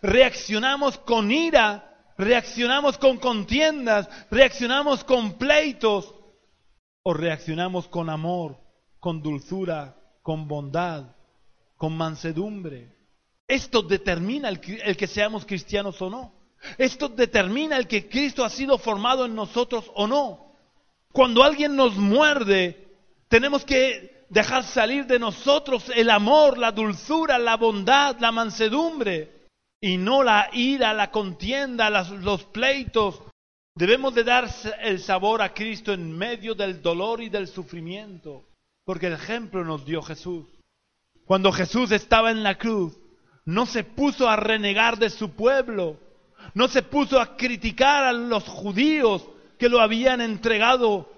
Reaccionamos 0.00 0.98
con 0.98 1.30
ira, 1.30 2.12
reaccionamos 2.16 2.98
con 2.98 3.18
contiendas, 3.18 4.08
reaccionamos 4.30 5.04
con 5.04 5.34
pleitos 5.38 6.14
o 7.02 7.14
reaccionamos 7.14 7.88
con 7.88 8.08
amor, 8.08 8.58
con 9.00 9.22
dulzura, 9.22 9.96
con 10.22 10.46
bondad, 10.48 11.16
con 11.76 11.96
mansedumbre. 11.96 12.96
Esto 13.48 13.82
determina 13.82 14.48
el, 14.48 14.60
el, 14.84 14.96
que 14.96 15.06
seamos 15.06 15.44
cristianos 15.44 16.00
o 16.00 16.08
no. 16.08 16.32
Esto 16.78 17.08
determina 17.08 17.76
el 17.76 17.88
que 17.88 18.08
Cristo 18.08 18.44
ha 18.44 18.50
sido 18.50 18.78
formado 18.78 19.26
en 19.26 19.34
nosotros 19.34 19.90
o 19.94 20.06
no. 20.06 20.54
Cuando 21.12 21.42
alguien 21.42 21.76
nos 21.76 21.96
muerde, 21.96 22.88
tenemos 23.28 23.64
que 23.64 24.26
dejar 24.30 24.64
salir 24.64 25.06
de 25.06 25.18
nosotros 25.18 25.90
el 25.94 26.08
amor, 26.08 26.56
la 26.56 26.72
dulzura, 26.72 27.38
la 27.38 27.56
bondad, 27.56 28.16
la 28.18 28.32
mansedumbre, 28.32 29.41
y 29.82 29.98
no 29.98 30.22
la 30.22 30.48
ira, 30.54 30.94
la 30.94 31.10
contienda, 31.10 31.90
los 31.90 32.44
pleitos. 32.44 33.20
Debemos 33.74 34.14
de 34.14 34.24
dar 34.24 34.48
el 34.80 35.00
sabor 35.00 35.42
a 35.42 35.52
Cristo 35.52 35.92
en 35.92 36.16
medio 36.16 36.54
del 36.54 36.80
dolor 36.80 37.20
y 37.20 37.28
del 37.28 37.48
sufrimiento, 37.48 38.44
porque 38.86 39.08
el 39.08 39.14
ejemplo 39.14 39.62
nos 39.64 39.84
dio 39.84 40.00
Jesús. 40.00 40.46
Cuando 41.26 41.52
Jesús 41.52 41.90
estaba 41.90 42.30
en 42.30 42.42
la 42.42 42.56
cruz, 42.56 42.96
no 43.44 43.66
se 43.66 43.84
puso 43.84 44.28
a 44.28 44.36
renegar 44.36 44.98
de 44.98 45.10
su 45.10 45.32
pueblo, 45.32 45.98
no 46.54 46.68
se 46.68 46.82
puso 46.82 47.20
a 47.20 47.36
criticar 47.36 48.04
a 48.04 48.12
los 48.12 48.44
judíos 48.44 49.26
que 49.58 49.68
lo 49.68 49.80
habían 49.80 50.20
entregado 50.20 51.12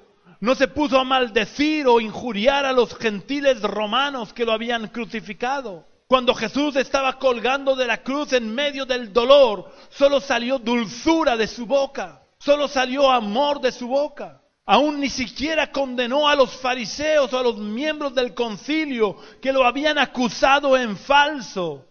no 0.45 0.55
se 0.55 0.69
puso 0.69 0.99
a 0.99 1.05
maldecir 1.05 1.87
o 1.87 2.03
injuriar 2.03 2.67
a 2.67 2.73
los 2.75 2.95
gentiles 2.97 3.63
romanos 3.63 4.35
que 4.35 4.45
lo 4.45 4.53
habían 4.53 4.89
crucificado. 4.89 5.87
Cuando 6.15 6.33
Jesús 6.33 6.77
estaba 6.77 7.19
colgando 7.19 7.75
de 7.75 7.89
la 7.89 8.05
cruz 8.05 8.35
en 8.35 8.55
medio 8.55 8.87
del 8.87 9.13
dolor, 9.13 9.73
solo 9.91 10.21
salió 10.21 10.61
dulzura 10.61 11.37
de 11.37 11.49
su 11.49 11.67
boca, 11.67 12.23
solo 12.39 12.69
salió 12.69 13.11
amor 13.11 13.61
de 13.61 13.73
su 13.73 13.89
boca. 13.89 14.41
Aún 14.65 15.01
ni 15.01 15.11
siquiera 15.11 15.73
condenó 15.73 16.29
a 16.29 16.37
los 16.37 16.53
fariseos 16.53 17.33
o 17.33 17.39
a 17.41 17.43
los 17.43 17.57
miembros 17.57 18.15
del 18.15 18.33
concilio 18.33 19.17
que 19.43 19.53
lo 19.53 19.67
habían 19.67 19.99
acusado 19.99 20.77
en 20.77 20.97
falso. 20.97 21.85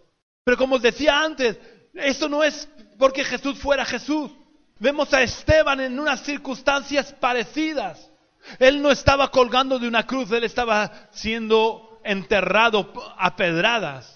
Pero 0.46 0.56
como 0.56 0.76
os 0.76 0.82
decía 0.82 1.20
antes, 1.20 1.60
eso 1.94 2.30
no 2.30 2.46
es 2.46 2.70
porque 2.98 3.26
Jesús 3.26 3.60
fuera 3.60 3.84
Jesús. 3.84 4.32
Vemos 4.80 5.14
a 5.14 5.22
Esteban 5.22 5.82
en 5.82 6.00
unas 6.00 6.22
circunstancias 6.22 7.14
parecidas. 7.20 8.10
Él 8.58 8.82
no 8.82 8.90
estaba 8.90 9.30
colgando 9.32 9.80
de 9.80 9.88
una 9.90 10.08
cruz, 10.08 10.32
él 10.32 10.46
estaba 10.46 11.10
siendo 11.12 12.00
enterrado 12.06 12.94
a 13.18 13.36
pedradas. 13.36 14.12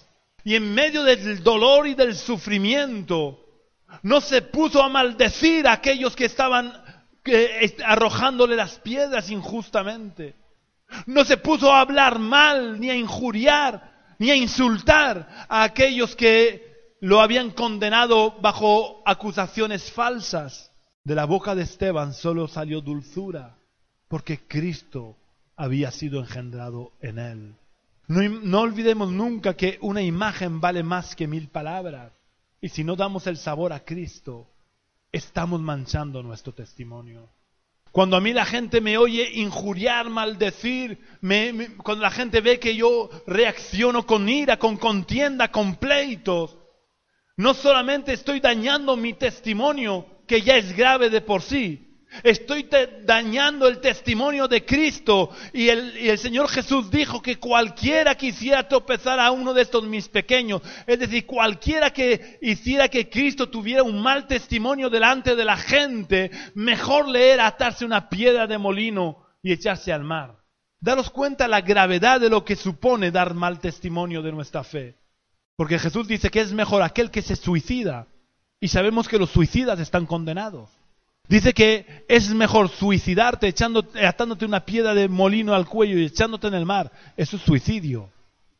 Y 0.48 0.56
en 0.56 0.72
medio 0.72 1.02
del 1.02 1.42
dolor 1.42 1.86
y 1.86 1.94
del 1.94 2.16
sufrimiento, 2.16 3.38
no 4.02 4.22
se 4.22 4.40
puso 4.40 4.82
a 4.82 4.88
maldecir 4.88 5.68
a 5.68 5.72
aquellos 5.72 6.16
que 6.16 6.24
estaban 6.24 6.72
arrojándole 7.84 8.56
las 8.56 8.78
piedras 8.78 9.28
injustamente. 9.28 10.36
No 11.04 11.26
se 11.26 11.36
puso 11.36 11.70
a 11.70 11.82
hablar 11.82 12.18
mal, 12.18 12.80
ni 12.80 12.88
a 12.88 12.96
injuriar, 12.96 14.14
ni 14.18 14.30
a 14.30 14.36
insultar 14.36 15.28
a 15.50 15.64
aquellos 15.64 16.16
que 16.16 16.96
lo 17.02 17.20
habían 17.20 17.50
condenado 17.50 18.34
bajo 18.40 19.02
acusaciones 19.04 19.92
falsas. 19.92 20.72
De 21.04 21.14
la 21.14 21.26
boca 21.26 21.54
de 21.54 21.64
Esteban 21.64 22.14
solo 22.14 22.48
salió 22.48 22.80
dulzura 22.80 23.58
porque 24.08 24.38
Cristo 24.48 25.18
había 25.56 25.90
sido 25.90 26.20
engendrado 26.20 26.92
en 27.02 27.18
él. 27.18 27.54
No, 28.08 28.60
olvidemos 28.60 29.12
nunca 29.12 29.54
que 29.54 29.78
una 29.82 30.00
imagen 30.00 30.60
vale 30.60 30.82
más 30.82 31.14
que 31.14 31.26
mil 31.26 31.48
palabras. 31.48 32.10
Y 32.60 32.70
si 32.70 32.82
no 32.82 32.96
damos 32.96 33.26
el 33.26 33.36
sabor 33.36 33.72
a 33.72 33.84
Cristo, 33.84 34.48
estamos 35.12 35.60
manchando 35.60 36.22
nuestro 36.22 36.54
testimonio. 36.54 37.28
Cuando 37.92 38.16
a 38.16 38.20
mí 38.20 38.32
la 38.32 38.46
gente 38.46 38.80
me 38.80 38.96
oye 38.96 39.30
injuriar, 39.34 40.08
maldecir, 40.08 40.98
cuando 41.82 42.02
la 42.02 42.10
gente 42.10 42.40
ve 42.40 42.58
que 42.58 42.74
yo 42.76 43.10
reacciono 43.26 44.06
con 44.06 44.26
ira, 44.28 44.58
con 44.58 44.78
contienda, 44.78 45.50
con 45.50 45.76
pleitos, 45.76 46.56
no 47.36 47.52
solamente 47.52 48.14
estoy 48.14 48.40
dañando 48.40 48.96
mi 48.96 49.12
testimonio, 49.12 50.06
que 50.26 50.40
ya 50.40 50.56
es 50.56 50.74
grave 50.74 51.10
de 51.10 51.20
por 51.20 51.42
sí, 51.42 51.87
Estoy 52.22 52.68
dañando 53.04 53.68
el 53.68 53.80
testimonio 53.80 54.48
de 54.48 54.64
Cristo. 54.64 55.30
Y 55.52 55.68
el, 55.68 56.18
Señor 56.18 56.48
Jesús 56.48 56.90
dijo 56.90 57.20
que 57.20 57.36
cualquiera 57.36 58.14
que 58.14 58.26
hiciera 58.26 58.66
tropezar 58.66 59.20
a 59.20 59.30
uno 59.30 59.52
de 59.52 59.62
estos 59.62 59.84
mis 59.84 60.08
pequeños, 60.08 60.62
es 60.86 60.98
decir, 60.98 61.26
cualquiera 61.26 61.90
que 61.90 62.38
hiciera 62.40 62.88
que 62.88 63.08
Cristo 63.08 63.48
tuviera 63.48 63.82
un 63.82 64.00
mal 64.00 64.26
testimonio 64.26 64.90
delante 64.90 65.36
de 65.36 65.44
la 65.44 65.56
gente, 65.56 66.30
mejor 66.54 67.08
le 67.08 67.30
era 67.30 67.46
atarse 67.46 67.84
una 67.84 68.08
piedra 68.08 68.46
de 68.46 68.58
molino 68.58 69.26
y 69.42 69.52
echarse 69.52 69.92
al 69.92 70.04
mar. 70.04 70.36
Daros 70.80 71.10
cuenta 71.10 71.48
la 71.48 71.60
gravedad 71.60 72.20
de 72.20 72.30
lo 72.30 72.44
que 72.44 72.56
supone 72.56 73.10
dar 73.10 73.34
mal 73.34 73.58
testimonio 73.58 74.22
de 74.22 74.32
nuestra 74.32 74.64
fe. 74.64 74.96
Porque 75.56 75.78
Jesús 75.78 76.06
dice 76.06 76.30
que 76.30 76.40
es 76.40 76.52
mejor 76.52 76.82
aquel 76.82 77.10
que 77.10 77.20
se 77.20 77.34
suicida. 77.34 78.06
Y 78.60 78.68
sabemos 78.68 79.08
que 79.08 79.18
los 79.18 79.30
suicidas 79.30 79.80
están 79.80 80.06
condenados. 80.06 80.70
Dice 81.28 81.52
que 81.52 82.04
es 82.08 82.30
mejor 82.30 82.70
suicidarte 82.70 83.54
atándote 84.06 84.44
una 84.46 84.64
piedra 84.64 84.94
de 84.94 85.08
molino 85.08 85.54
al 85.54 85.66
cuello 85.66 85.98
y 85.98 86.06
echándote 86.06 86.46
en 86.46 86.54
el 86.54 86.64
mar. 86.64 86.90
Eso 87.16 87.36
es 87.36 87.42
suicidio. 87.42 88.10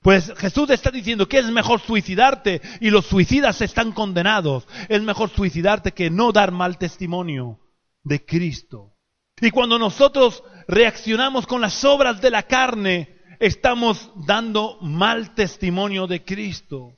Pues 0.02 0.32
Jesús 0.36 0.68
está 0.70 0.90
diciendo 0.90 1.28
que 1.28 1.38
es 1.38 1.46
mejor 1.46 1.80
suicidarte 1.80 2.60
y 2.80 2.90
los 2.90 3.06
suicidas 3.06 3.60
están 3.62 3.92
condenados. 3.92 4.68
Es 4.88 5.02
mejor 5.02 5.30
suicidarte 5.30 5.92
que 5.92 6.10
no 6.10 6.30
dar 6.30 6.52
mal 6.52 6.76
testimonio 6.76 7.58
de 8.04 8.24
Cristo. 8.24 8.92
Y 9.40 9.50
cuando 9.50 9.78
nosotros 9.78 10.42
reaccionamos 10.66 11.46
con 11.46 11.60
las 11.62 11.84
obras 11.84 12.20
de 12.20 12.30
la 12.30 12.42
carne, 12.42 13.16
estamos 13.40 14.10
dando 14.26 14.78
mal 14.82 15.34
testimonio 15.34 16.06
de 16.06 16.22
Cristo. 16.22 16.96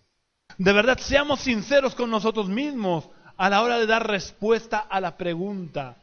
De 0.59 0.73
verdad, 0.73 0.99
seamos 0.99 1.41
sinceros 1.41 1.95
con 1.95 2.11
nosotros 2.11 2.49
mismos 2.49 3.09
a 3.41 3.49
la 3.49 3.63
hora 3.63 3.79
de 3.79 3.87
dar 3.87 4.07
respuesta 4.07 4.81
a 4.81 5.01
la 5.01 5.17
pregunta, 5.17 5.97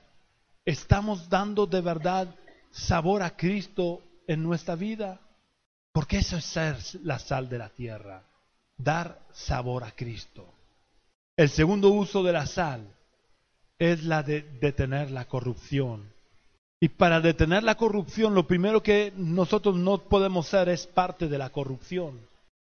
¿estamos 0.65 1.30
dando 1.30 1.67
de 1.67 1.82
verdad 1.82 2.34
sabor 2.71 3.21
a 3.21 3.38
Cristo 3.38 4.02
en 4.26 4.41
nuestra 4.41 4.76
vida? 4.76 5.19
Porque 5.91 6.17
eso 6.17 6.38
es 6.38 6.45
ser 6.45 6.78
la 7.04 7.19
sal 7.19 7.47
de 7.47 7.60
la 7.60 7.69
tierra, 7.69 8.23
dar 8.76 9.19
sabor 9.32 9.84
a 9.84 9.91
Cristo. 9.91 10.52
El 11.36 11.50
segundo 11.50 11.89
uso 11.89 12.23
de 12.23 12.34
la 12.34 12.47
sal 12.47 12.88
es 13.78 14.04
la 14.04 14.23
de 14.23 14.41
detener 14.60 15.12
la 15.12 15.26
corrupción. 15.26 16.12
Y 16.80 16.89
para 16.89 17.21
detener 17.21 17.62
la 17.62 17.76
corrupción, 17.76 18.34
lo 18.34 18.47
primero 18.47 18.82
que 18.82 19.13
nosotros 19.15 19.76
no 19.76 20.00
podemos 20.00 20.47
ser 20.47 20.69
es 20.69 20.88
parte 20.88 21.28
de 21.28 21.38
la 21.38 21.52
corrupción. 21.52 22.19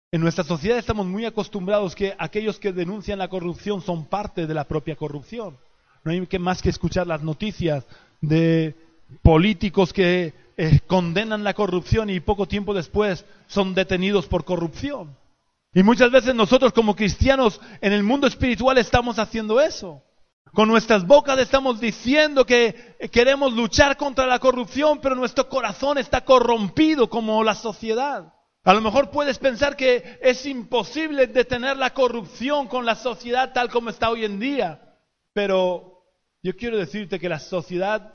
En 0.10 0.22
nuestra 0.22 0.46
sociedad 0.46 0.78
estamos 0.78 1.06
muy 1.06 1.26
acostumbrados 1.26 1.93
que 1.93 2.15
aquellos 2.17 2.60
que 2.60 2.72
denuncian 2.72 3.20
la 3.20 3.28
corrupción 3.28 3.82
son 3.82 4.06
parte 4.06 4.48
de 4.48 4.54
la 4.54 4.63
propia 4.63 4.96
corrupción. 4.96 5.58
No 6.06 6.12
hay 6.12 6.26
que 6.28 6.39
más 6.39 6.62
que 6.62 6.70
escuchar 6.70 7.08
las 7.08 7.24
noticias 7.24 7.84
de 8.22 8.74
políticos 9.22 9.91
que 9.91 10.34
eh, 10.56 10.80
condenan 10.88 11.43
la 11.43 11.54
corrupción 11.54 12.10
y 12.10 12.22
poco 12.22 12.48
tiempo 12.48 12.74
después 12.74 13.26
son 13.48 13.76
detenidos 13.76 14.28
por 14.28 14.46
corrupción. 14.46 15.13
Y 15.74 15.84
muchas 15.84 16.10
veces 16.10 16.34
nosotros 16.34 16.72
como 16.72 16.96
cristianos 16.96 17.60
en 17.82 17.91
el 17.91 18.04
mundo 18.04 18.28
espiritual 18.28 18.78
estamos 18.78 19.20
haciendo 19.20 19.60
eso. 19.60 20.02
Con 20.54 20.70
nuestras 20.70 21.06
bocas 21.06 21.38
estamos 21.38 21.82
diciendo 21.82 22.46
que 22.46 22.96
queremos 23.12 23.52
luchar 23.52 23.98
contra 23.98 24.26
la 24.26 24.39
corrupción, 24.39 25.00
pero 25.02 25.15
nuestro 25.15 25.50
corazón 25.50 25.98
está 25.98 26.24
corrompido 26.24 27.10
como 27.10 27.43
la 27.43 27.56
sociedad. 27.56 28.34
A 28.67 28.73
lo 28.73 28.82
mejor 28.82 29.12
puedes 29.12 29.39
pensar 29.39 29.77
que 29.77 30.19
es 30.21 30.45
imposible 30.45 31.27
detener 31.27 31.77
la 31.77 31.93
corrupción 31.93 32.67
con 32.67 32.86
la 32.86 32.95
sociedad 32.95 33.53
tal 33.53 33.69
como 33.69 33.89
está 33.89 34.10
hoy 34.10 34.25
en 34.25 34.41
día, 34.41 34.93
pero 35.32 36.03
yo 36.43 36.53
quiero 36.53 36.75
decirte 36.77 37.17
que 37.17 37.30
la 37.30 37.39
sociedad 37.39 38.13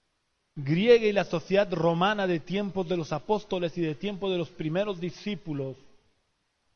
griega 0.54 1.06
y 1.06 1.12
la 1.12 1.24
sociedad 1.24 1.72
romana 1.72 2.26
de 2.26 2.38
tiempos 2.38 2.86
de 2.86 2.98
los 2.98 3.14
apóstoles 3.14 3.78
y 3.78 3.80
de 3.80 3.94
tiempos 3.94 4.30
de 4.30 4.36
los 4.36 4.50
primeros 4.50 5.00
discípulos 5.00 5.78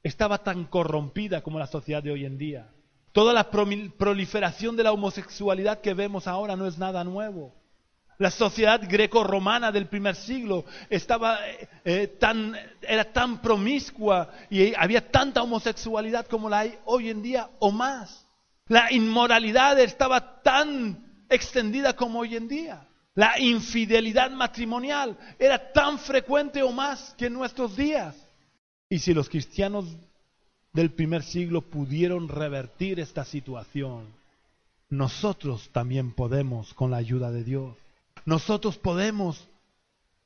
estaba 0.03 0.39
tan 0.39 0.65
corrompida 0.65 1.43
como 1.43 1.59
la 1.59 1.67
sociedad 1.67 2.03
de 2.03 2.13
hoy 2.13 2.25
en 2.25 2.39
día. 2.39 2.71
Toda 3.13 3.35
la 3.35 3.51
proliferación 3.51 4.79
de 4.79 4.85
la 4.85 4.93
homosexualidad 4.93 5.83
que 5.83 5.93
vemos 5.93 6.27
ahora 6.27 6.57
no 6.57 6.67
es 6.67 6.79
nada 6.79 7.05
nuevo. 7.05 7.53
La 8.19 8.31
sociedad 8.31 8.81
greco-romana 8.89 9.71
del 9.71 9.89
primer 9.89 10.17
siglo 10.17 10.65
estaba 10.89 11.47
eh, 11.47 11.69
eh, 11.85 12.07
tan, 12.19 12.57
era 12.81 13.13
tan 13.13 13.43
promiscua 13.43 14.31
y 14.49 14.75
había 14.75 15.11
tanta 15.11 15.43
homosexualidad 15.43 16.27
como 16.27 16.49
la 16.49 16.61
hay 16.61 16.79
hoy 16.87 17.11
en 17.11 17.23
día 17.23 17.51
o 17.59 17.71
más. 17.71 18.27
La 18.69 18.91
inmoralidad 18.91 19.79
estaba 19.79 20.43
tan 20.43 21.25
extendida 21.29 21.95
como 21.95 22.21
hoy 22.21 22.37
en 22.37 22.49
día. 22.49 22.87
La 23.15 23.39
infidelidad 23.39 24.31
matrimonial 24.31 25.17
era 25.39 25.73
tan 25.73 25.99
frecuente 25.99 26.63
o 26.63 26.73
más 26.73 27.15
que 27.19 27.27
en 27.27 27.35
nuestros 27.35 27.77
días. 27.77 28.15
Y 28.89 28.99
si 28.99 29.15
los 29.15 29.29
cristianos 29.29 29.85
del 30.73 30.91
primer 30.91 31.23
siglo 31.23 31.63
pudieron 31.63 32.29
revertir 32.29 33.01
esta 33.01 33.25
situación, 33.25 34.07
nosotros 34.89 35.69
también 35.73 36.13
podemos 36.13 36.73
con 36.75 36.91
la 36.91 36.99
ayuda 36.99 37.31
de 37.31 37.45
Dios. 37.45 37.77
Nosotros 38.27 38.77
podemos 38.77 39.49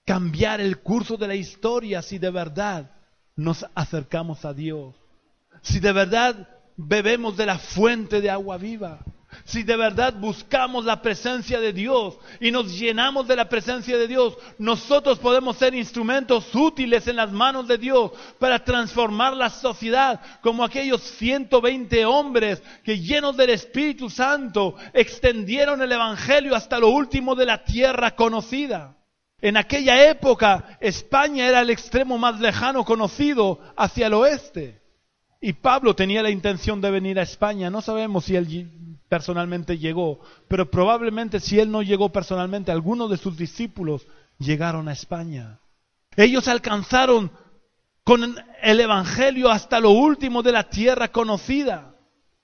cambiar 0.05 0.61
el 0.61 0.79
curso 0.79 1.17
de 1.17 1.29
la 1.29 1.37
historia 1.37 2.03
si 2.03 2.19
de 2.19 2.31
verdad 2.31 2.91
nos 3.37 3.65
acercamos 3.75 4.45
a 4.45 4.53
Dios. 4.53 4.97
Si 5.63 5.79
de 5.79 5.93
verdad 5.93 6.49
bebemos 6.77 7.37
de 7.37 7.47
la 7.47 7.59
fuente 7.59 8.21
de 8.21 8.31
agua 8.31 8.57
viva 8.57 9.05
si 9.45 9.63
de 9.63 9.77
verdad 9.77 10.15
buscamos 10.15 10.85
la 10.85 11.03
presencia 11.03 11.61
de 11.61 11.73
Dios 11.73 12.19
y 12.41 12.51
nos 12.51 12.79
llenamos 12.79 13.27
de 13.29 13.37
la 13.37 13.49
presencia 13.49 13.97
de 13.97 14.07
Dios, 14.07 14.37
nosotros 14.59 15.19
podemos 15.19 15.57
ser 15.57 15.75
instrumentos 15.75 16.55
útiles 16.55 17.07
en 17.07 17.17
las 17.17 17.33
manos 17.33 17.67
de 17.69 17.79
Dios 17.79 18.13
para 18.39 18.65
transformar 18.65 19.35
la 19.35 19.51
sociedad, 19.51 20.21
como 20.43 20.65
aquellos 20.65 21.03
120 21.03 22.05
hombres 22.07 22.63
que 22.85 23.01
llenos 23.01 23.37
del 23.37 23.51
Espíritu 23.51 24.11
Santo 24.11 24.75
extendieron 24.93 25.83
el 25.83 25.93
Evangelio 25.93 26.55
hasta 26.55 26.79
lo 26.79 26.89
último 26.89 27.35
de 27.35 27.47
la 27.47 27.65
tierra 27.65 28.15
conocida. 28.15 28.97
En 29.41 29.57
aquella 29.57 30.09
época 30.11 30.79
España 30.81 31.47
era 31.47 31.61
el 31.61 31.71
extremo 31.71 32.19
más 32.19 32.41
lejano 32.41 32.85
conocido 32.85 33.59
hacia 33.77 34.09
el 34.09 34.15
oeste. 34.15 34.81
Y 35.41 35.55
Pablo 35.55 35.97
tenía 35.97 36.23
la 36.23 36.31
intención 36.31 36.81
de 36.83 36.91
venir 36.91 37.19
a 37.19 37.23
España. 37.23 37.71
No 37.71 37.81
sabemos 37.81 38.27
si 38.27 38.37
él 38.37 38.47
personalmente 39.11 39.77
llegó, 39.77 40.21
pero 40.47 40.71
probablemente 40.71 41.41
si 41.41 41.59
él 41.59 41.71
no 41.73 41.83
llegó 41.83 42.11
personalmente, 42.11 42.71
algunos 42.71 43.11
de 43.11 43.17
sus 43.17 43.37
discípulos 43.37 44.07
llegaron 44.39 44.89
a 44.89 44.93
España. 44.93 45.59
Ellos 46.17 46.47
alcanzaron 46.47 47.33
con 48.05 48.37
el 48.63 48.81
Evangelio 48.81 49.51
hasta 49.51 49.81
lo 49.81 49.91
último 49.91 50.45
de 50.45 50.53
la 50.53 50.71
tierra 50.71 51.09
conocida. 51.09 51.97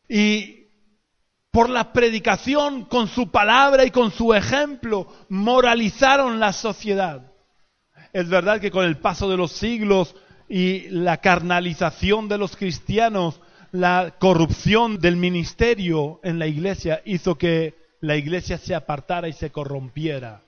Y 0.08 0.66
por 1.52 1.70
la 1.70 1.92
predicación, 1.92 2.84
con 2.86 3.06
su 3.06 3.30
palabra 3.30 3.84
y 3.84 3.92
con 3.92 4.10
su 4.10 4.34
ejemplo, 4.34 5.06
moralizaron 5.28 6.40
la 6.40 6.52
sociedad. 6.52 7.32
Es 8.12 8.28
verdad 8.28 8.60
que 8.60 8.72
con 8.72 8.84
el 8.84 8.98
paso 8.98 9.30
de 9.30 9.36
los 9.36 9.52
siglos 9.52 10.16
y 10.48 10.88
la 10.88 11.18
carnalización 11.18 12.28
de 12.28 12.38
los 12.38 12.56
cristianos, 12.56 13.40
la 13.72 14.14
corrupción 14.18 14.98
del 14.98 15.16
ministerio 15.16 16.20
en 16.22 16.38
la 16.38 16.46
iglesia 16.46 17.02
hizo 17.04 17.36
que 17.36 17.74
la 18.00 18.16
iglesia 18.16 18.58
se 18.58 18.74
apartara 18.74 19.28
y 19.28 19.32
se 19.32 19.50
corrompiera. 19.50 20.42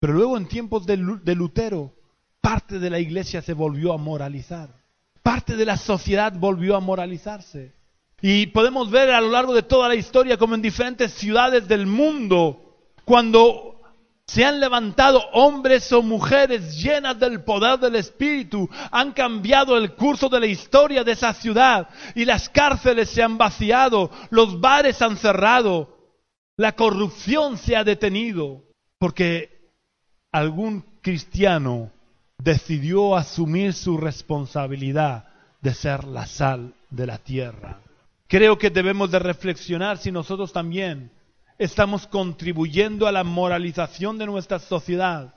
Pero 0.00 0.14
luego 0.14 0.36
en 0.36 0.46
tiempos 0.46 0.86
de, 0.86 0.96
Lutero, 0.96 1.92
parte 2.40 2.78
de 2.78 2.90
la 2.90 2.98
iglesia 2.98 3.42
se 3.42 3.52
volvió 3.52 3.92
a 3.92 3.98
moralizar. 3.98 4.70
Parte 5.22 5.56
de 5.56 5.64
la 5.64 5.76
sociedad 5.76 6.32
volvió 6.32 6.76
a 6.76 6.80
moralizarse. 6.80 7.72
Y 8.20 8.48
podemos 8.48 8.90
ver 8.90 9.10
a 9.10 9.20
lo 9.20 9.30
largo 9.30 9.54
de 9.54 9.62
toda 9.62 9.88
la 9.88 9.94
historia 9.94 10.36
como 10.36 10.54
en 10.54 10.62
diferentes 10.62 11.12
ciudades 11.12 11.66
del 11.68 11.86
mundo, 11.86 12.76
cuando 13.04 13.81
se 14.32 14.46
han 14.46 14.60
levantado 14.60 15.20
hombres 15.32 15.92
o 15.92 16.00
mujeres 16.00 16.82
llenas 16.82 17.18
del 17.20 17.44
poder 17.44 17.78
del 17.78 17.96
Espíritu, 17.96 18.66
han 18.90 19.12
cambiado 19.12 19.76
el 19.76 19.92
curso 19.92 20.30
de 20.30 20.40
la 20.40 20.46
historia 20.46 21.04
de 21.04 21.12
esa 21.12 21.34
ciudad 21.34 21.90
y 22.14 22.24
las 22.24 22.48
cárceles 22.48 23.10
se 23.10 23.22
han 23.22 23.36
vaciado, 23.36 24.10
los 24.30 24.58
bares 24.58 25.02
han 25.02 25.18
cerrado, 25.18 25.98
la 26.56 26.72
corrupción 26.72 27.58
se 27.58 27.76
ha 27.76 27.84
detenido, 27.84 28.62
porque 28.98 29.70
algún 30.30 30.82
cristiano 31.02 31.90
decidió 32.38 33.16
asumir 33.16 33.74
su 33.74 33.98
responsabilidad 33.98 35.26
de 35.60 35.74
ser 35.74 36.04
la 36.04 36.24
sal 36.24 36.72
de 36.88 37.06
la 37.06 37.18
tierra. 37.18 37.80
Creo 38.28 38.56
que 38.56 38.70
debemos 38.70 39.10
de 39.10 39.18
reflexionar 39.18 39.98
si 39.98 40.10
nosotros 40.10 40.54
también 40.54 41.10
¿Estamos 41.62 42.08
contribuyendo 42.08 43.06
a 43.06 43.12
la 43.12 43.22
moralización 43.22 44.18
de 44.18 44.26
nuestra 44.26 44.58
sociedad? 44.58 45.36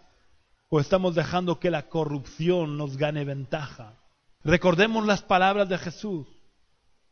¿O 0.69 0.79
estamos 0.79 1.13
dejando 1.13 1.59
que 1.59 1.69
la 1.69 1.87
corrupción 1.87 2.79
nos 2.79 2.97
gane 2.97 3.23
ventaja? 3.23 3.93
Recordemos 4.43 5.05
las 5.05 5.21
palabras 5.21 5.69
de 5.69 5.77
Jesús. 5.77 6.25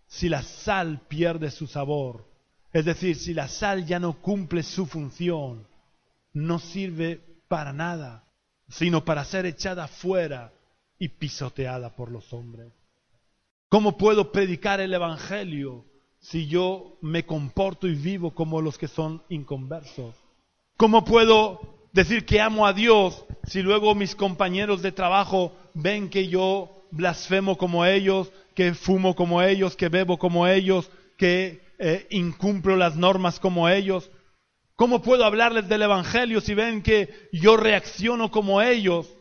Si 0.08 0.30
la 0.30 0.42
sal 0.42 1.02
pierde 1.08 1.52
su 1.52 1.68
sabor, 1.68 2.28
es 2.72 2.86
decir, 2.86 3.16
si 3.16 3.36
la 3.36 3.48
sal 3.48 3.86
ya 3.86 4.00
no 4.00 4.20
cumple 4.20 4.64
su 4.64 4.88
función, 4.88 5.68
no 6.34 6.58
sirve 6.58 7.22
para 7.48 7.72
nada, 7.72 8.24
sino 8.68 9.06
para 9.06 9.26
ser 9.26 9.46
echada 9.46 9.88
fuera 9.88 10.52
y 10.98 11.10
pisoteada 11.10 11.96
por 11.96 12.10
los 12.10 12.34
hombres. 12.34 12.74
¿Cómo 13.70 13.96
puedo 13.96 14.32
predicar 14.32 14.82
el 14.82 14.92
Evangelio 14.92 15.86
si 16.24 16.48
yo 16.48 16.98
me 17.02 17.26
comporto 17.26 17.86
y 17.86 17.96
vivo 17.96 18.34
como 18.34 18.62
los 18.62 18.78
que 18.78 18.88
son 18.88 19.22
inconversos? 19.28 20.16
¿Cómo 20.78 21.04
puedo 21.04 21.60
decir 21.92 22.26
que 22.26 22.40
amo 22.40 22.66
a 22.66 22.74
Dios 22.74 23.26
si 23.44 23.62
luego 23.62 23.94
mis 23.94 24.16
compañeros 24.16 24.82
de 24.82 24.94
trabajo 24.94 25.54
ven 25.74 26.10
que 26.10 26.30
yo 26.30 26.86
blasfemo 26.92 27.58
como 27.58 27.86
ellos, 27.86 28.32
que 28.56 28.74
fumo 28.74 29.16
como 29.16 29.42
ellos, 29.42 29.76
que 29.76 29.90
bebo 29.90 30.18
como 30.18 30.48
ellos, 30.48 30.90
que 31.18 31.62
eh, 31.78 32.08
incumplo 32.10 32.78
las 32.78 32.96
normas 32.96 33.40
como 33.40 33.68
ellos? 33.68 34.10
¿Cómo 34.76 35.02
puedo 35.02 35.26
hablarles 35.26 35.68
del 35.68 35.82
Evangelio 35.82 36.40
si 36.40 36.54
ven 36.54 36.82
que 36.82 37.30
yo 37.34 37.58
reacciono 37.58 38.32
como 38.32 38.62
ellos? 38.62 39.14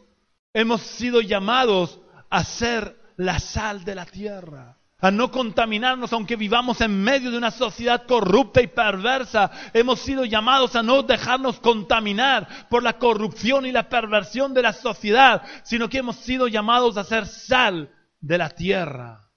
Hemos 0.54 0.82
sido 0.82 1.20
llamados 1.20 1.98
a 2.30 2.44
ser 2.44 2.96
la 3.16 3.40
sal 3.40 3.84
de 3.84 3.96
la 3.96 4.06
tierra 4.06 4.78
a 5.02 5.10
no 5.10 5.32
contaminarnos 5.32 6.12
aunque 6.12 6.36
vivamos 6.36 6.80
en 6.80 7.02
medio 7.02 7.32
de 7.32 7.36
una 7.36 7.50
sociedad 7.50 8.06
corrupta 8.06 8.62
y 8.62 8.68
perversa. 8.68 9.50
Hemos 9.74 10.00
sido 10.00 10.24
llamados 10.24 10.76
a 10.76 10.82
no 10.82 11.02
dejarnos 11.02 11.58
contaminar 11.58 12.68
por 12.70 12.84
la 12.84 12.98
corrupción 12.98 13.66
y 13.66 13.72
la 13.72 13.88
perversión 13.88 14.54
de 14.54 14.62
la 14.62 14.72
sociedad, 14.72 15.42
sino 15.64 15.88
que 15.88 15.98
hemos 15.98 16.16
sido 16.16 16.46
llamados 16.46 16.96
a 16.96 17.04
ser 17.04 17.26
sal 17.26 17.90
de 18.20 18.38
la 18.38 18.50
tierra. 18.50 19.28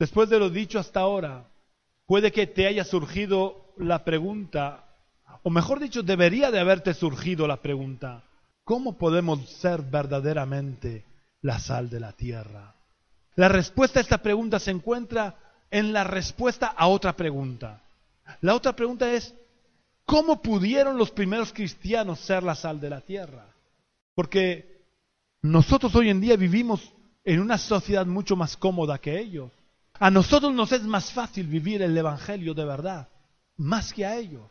Después 0.00 0.28
de 0.28 0.40
lo 0.40 0.50
dicho 0.50 0.80
hasta 0.80 1.00
ahora, 1.00 1.48
puede 2.06 2.32
que 2.32 2.48
te 2.48 2.66
haya 2.66 2.84
surgido 2.84 3.72
la 3.78 4.04
pregunta, 4.04 4.84
o 5.44 5.50
mejor 5.50 5.78
dicho, 5.78 6.02
debería 6.02 6.50
de 6.50 6.58
haberte 6.58 6.92
surgido 6.92 7.46
la 7.46 7.58
pregunta, 7.58 8.24
¿cómo 8.64 8.98
podemos 8.98 9.48
ser 9.48 9.82
verdaderamente 9.82 11.04
la 11.40 11.60
sal 11.60 11.88
de 11.88 12.00
la 12.00 12.12
tierra? 12.12 12.73
La 13.36 13.48
respuesta 13.48 13.98
a 13.98 14.02
esta 14.02 14.18
pregunta 14.18 14.58
se 14.58 14.70
encuentra 14.70 15.36
en 15.70 15.92
la 15.92 16.04
respuesta 16.04 16.68
a 16.68 16.86
otra 16.86 17.16
pregunta. 17.16 17.82
La 18.40 18.54
otra 18.54 18.74
pregunta 18.74 19.12
es, 19.12 19.34
¿cómo 20.04 20.40
pudieron 20.40 20.96
los 20.96 21.10
primeros 21.10 21.52
cristianos 21.52 22.20
ser 22.20 22.42
la 22.42 22.54
sal 22.54 22.80
de 22.80 22.90
la 22.90 23.00
tierra? 23.00 23.46
Porque 24.14 24.84
nosotros 25.42 25.94
hoy 25.94 26.10
en 26.10 26.20
día 26.20 26.36
vivimos 26.36 26.92
en 27.24 27.40
una 27.40 27.58
sociedad 27.58 28.06
mucho 28.06 28.36
más 28.36 28.56
cómoda 28.56 28.98
que 28.98 29.18
ellos. 29.18 29.50
A 29.98 30.10
nosotros 30.10 30.52
nos 30.52 30.72
es 30.72 30.82
más 30.82 31.12
fácil 31.12 31.46
vivir 31.46 31.82
el 31.82 31.96
Evangelio 31.96 32.54
de 32.54 32.64
verdad, 32.64 33.08
más 33.56 33.92
que 33.92 34.06
a 34.06 34.16
ellos. 34.16 34.48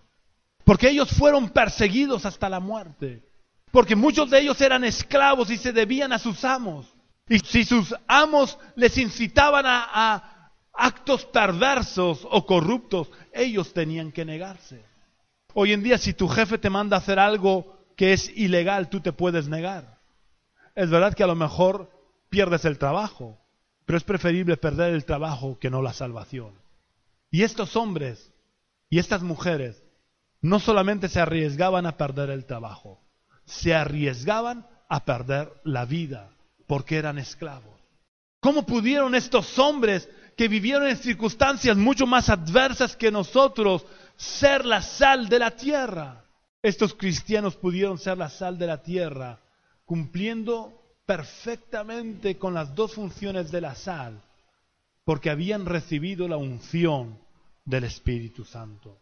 Porque 0.64 0.90
ellos 0.90 1.10
fueron 1.12 1.50
perseguidos 1.50 2.26
hasta 2.26 2.50
la 2.50 2.60
muerte. 2.60 3.24
porque 3.72 3.96
muchos 3.96 4.30
de 4.30 4.40
ellos 4.40 4.62
eran 4.62 4.84
esclavos 4.84 5.50
y 5.50 5.58
se 5.58 5.74
debían 5.74 6.14
a 6.14 6.20
sus 6.20 6.46
amos. 6.46 6.93
Y 7.28 7.40
si 7.40 7.64
sus 7.64 7.96
amos 8.08 8.58
les 8.76 8.98
incitaban 8.98 9.66
a, 9.66 10.52
actos 10.76 11.26
perversos 11.26 12.28
o 12.30 12.46
corruptos, 12.48 13.10
ellos 13.32 13.74
tenían 13.74 14.12
que 14.12 14.26
negarse. 14.26 14.84
Hoy 15.54 15.72
en 15.72 15.84
día, 15.84 16.00
si 16.00 16.14
tu 16.14 16.28
jefe 16.28 16.58
te 16.58 16.72
manda 16.72 16.98
a 16.98 17.00
hacer 17.00 17.20
algo 17.20 17.78
que 17.96 18.14
es 18.14 18.36
ilegal, 18.36 18.90
tú 18.90 19.00
te 19.00 19.14
puedes 19.14 19.48
negar. 19.48 20.00
Es 20.74 20.90
verdad 20.90 21.14
que 21.14 21.24
a 21.24 21.28
lo 21.28 21.36
mejor 21.36 21.92
pierdes 22.30 22.66
el 22.66 22.80
trabajo, 22.80 23.40
pero 23.86 23.98
es 23.98 24.04
preferible 24.04 24.58
perder 24.58 24.94
el 24.94 25.06
trabajo 25.06 25.60
que 25.60 25.70
no 25.70 25.84
la 25.84 25.94
salvación. 25.94 26.56
Y 27.30 27.44
estos 27.44 27.76
hombres 27.76 28.34
y 28.90 28.98
estas 28.98 29.22
mujeres 29.22 29.84
no 30.42 30.60
solamente 30.60 31.08
se 31.08 31.20
arriesgaban 31.20 31.86
a 31.86 31.98
perder 31.98 32.32
el 32.32 32.46
trabajo, 32.46 33.00
se 33.46 33.76
arriesgaban 33.76 34.66
a 34.90 35.06
perder 35.06 35.54
la 35.64 35.86
vida 35.86 36.34
porque 36.68 36.98
eran 36.98 37.18
esclavos. 37.18 37.74
¿Cómo 38.40 38.66
pudieron 38.66 39.16
estos 39.16 39.58
hombres 39.58 40.10
que 40.36 40.48
vivieron 40.48 40.88
en 40.88 40.98
circunstancias 40.98 41.78
mucho 41.78 42.06
más 42.06 42.30
adversas 42.30 42.96
que 42.96 43.12
nosotros 43.12 43.86
ser 44.18 44.66
la 44.66 44.82
sal 44.82 45.30
de 45.30 45.40
la 45.40 45.52
tierra? 45.52 46.26
Estos 46.62 46.94
cristianos 46.94 47.56
pudieron 47.56 47.98
ser 47.98 48.18
la 48.18 48.30
sal 48.30 48.58
de 48.58 48.68
la 48.68 48.82
tierra 48.82 49.40
cumpliendo 49.86 50.74
perfectamente 51.06 52.38
con 52.38 52.54
las 52.54 52.74
dos 52.74 52.94
funciones 52.94 53.52
de 53.52 53.62
la 53.62 53.76
sal, 53.76 54.22
porque 55.04 55.30
habían 55.30 55.66
recibido 55.66 56.28
la 56.28 56.38
unción 56.38 57.20
del 57.66 57.84
Espíritu 57.84 58.46
Santo. 58.46 58.98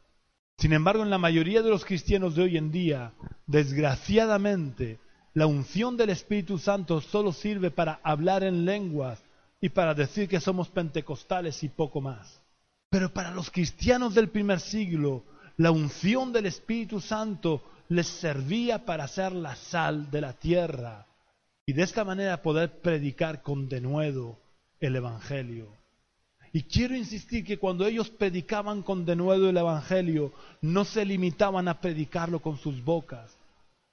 Sin 0.58 0.74
embargo, 0.74 1.04
en 1.04 1.10
la 1.10 1.17
mayoría 1.17 1.62
de 1.62 1.69
los 1.69 1.86
cristianos 1.86 2.36
de 2.36 2.43
hoy 2.43 2.58
en 2.58 2.71
día, 2.71 3.13
desgraciadamente, 3.47 5.00
la 5.34 5.46
unción 5.46 5.96
del 5.96 6.10
Espíritu 6.10 6.58
Santo 6.58 7.00
solo 7.00 7.32
sirve 7.32 7.72
para 7.72 8.00
hablar 8.04 8.44
en 8.44 8.65
lenguas 8.65 9.20
y 9.62 9.70
para 9.70 9.94
decir 9.94 10.28
que 10.28 10.41
somos 10.41 10.70
pentecostales 10.70 11.63
y 11.63 11.70
poco 11.70 12.02
más. 12.02 12.41
Pero 12.89 13.13
para 13.13 13.32
los 13.32 13.50
cristianos 13.50 14.13
del 14.13 14.30
primer 14.30 14.60
siglo, 14.60 15.24
la 15.58 15.72
unción 15.72 16.34
del 16.34 16.48
Espíritu 16.48 17.00
Santo 17.00 17.63
les 17.88 18.08
servía 18.08 18.86
para 18.86 19.08
ser 19.08 19.32
la 19.32 19.56
sal 19.56 20.12
de 20.12 20.22
la 20.22 20.34
tierra 20.34 21.06
y 21.65 21.74
de 21.74 21.84
esta 21.84 22.04
manera 22.04 22.41
poder 22.41 22.82
predicar 22.82 23.41
con 23.41 23.70
denuedo 23.70 24.38
el 24.80 24.96
Evangelio. 24.96 25.70
Y 26.52 26.63
quiero 26.63 26.98
insistir 26.98 27.46
que 27.46 27.58
cuando 27.58 27.86
ellos 27.86 28.10
predicaban 28.10 28.82
con 28.82 29.06
denuedo 29.06 29.50
el 29.50 29.56
Evangelio, 29.56 30.34
no 30.60 30.84
se 30.84 31.06
limitaban 31.06 31.70
a 31.70 31.80
predicarlo 31.80 32.41
con 32.41 32.58
sus 32.58 32.84
bocas, 32.84 33.38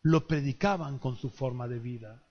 lo 0.02 0.26
predicaban 0.26 0.98
con 0.98 1.16
su 1.16 1.30
forma 1.30 1.68
de 1.68 1.78
vida. 1.78 2.22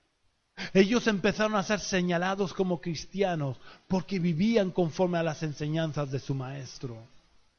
Ellos 0.73 1.07
empezaron 1.07 1.55
a 1.55 1.63
ser 1.63 1.79
señalados 1.79 2.53
como 2.53 2.81
cristianos 2.81 3.57
porque 3.87 4.19
vivían 4.19 4.71
conforme 4.71 5.19
a 5.19 5.23
las 5.23 5.43
enseñanzas 5.43 6.11
de 6.11 6.19
su 6.19 6.33
maestro. 6.33 6.97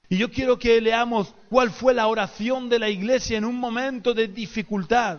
Y 0.08 0.16
yo 0.16 0.30
quiero 0.30 0.58
que 0.58 0.80
leamos 0.80 1.34
cuál 1.48 1.70
fue 1.70 1.94
la 1.94 2.08
oración 2.08 2.68
de 2.68 2.78
la 2.78 2.88
iglesia 2.88 3.38
en 3.38 3.44
un 3.44 3.56
momento 3.56 4.14
de 4.14 4.26
dificultad. 4.26 5.18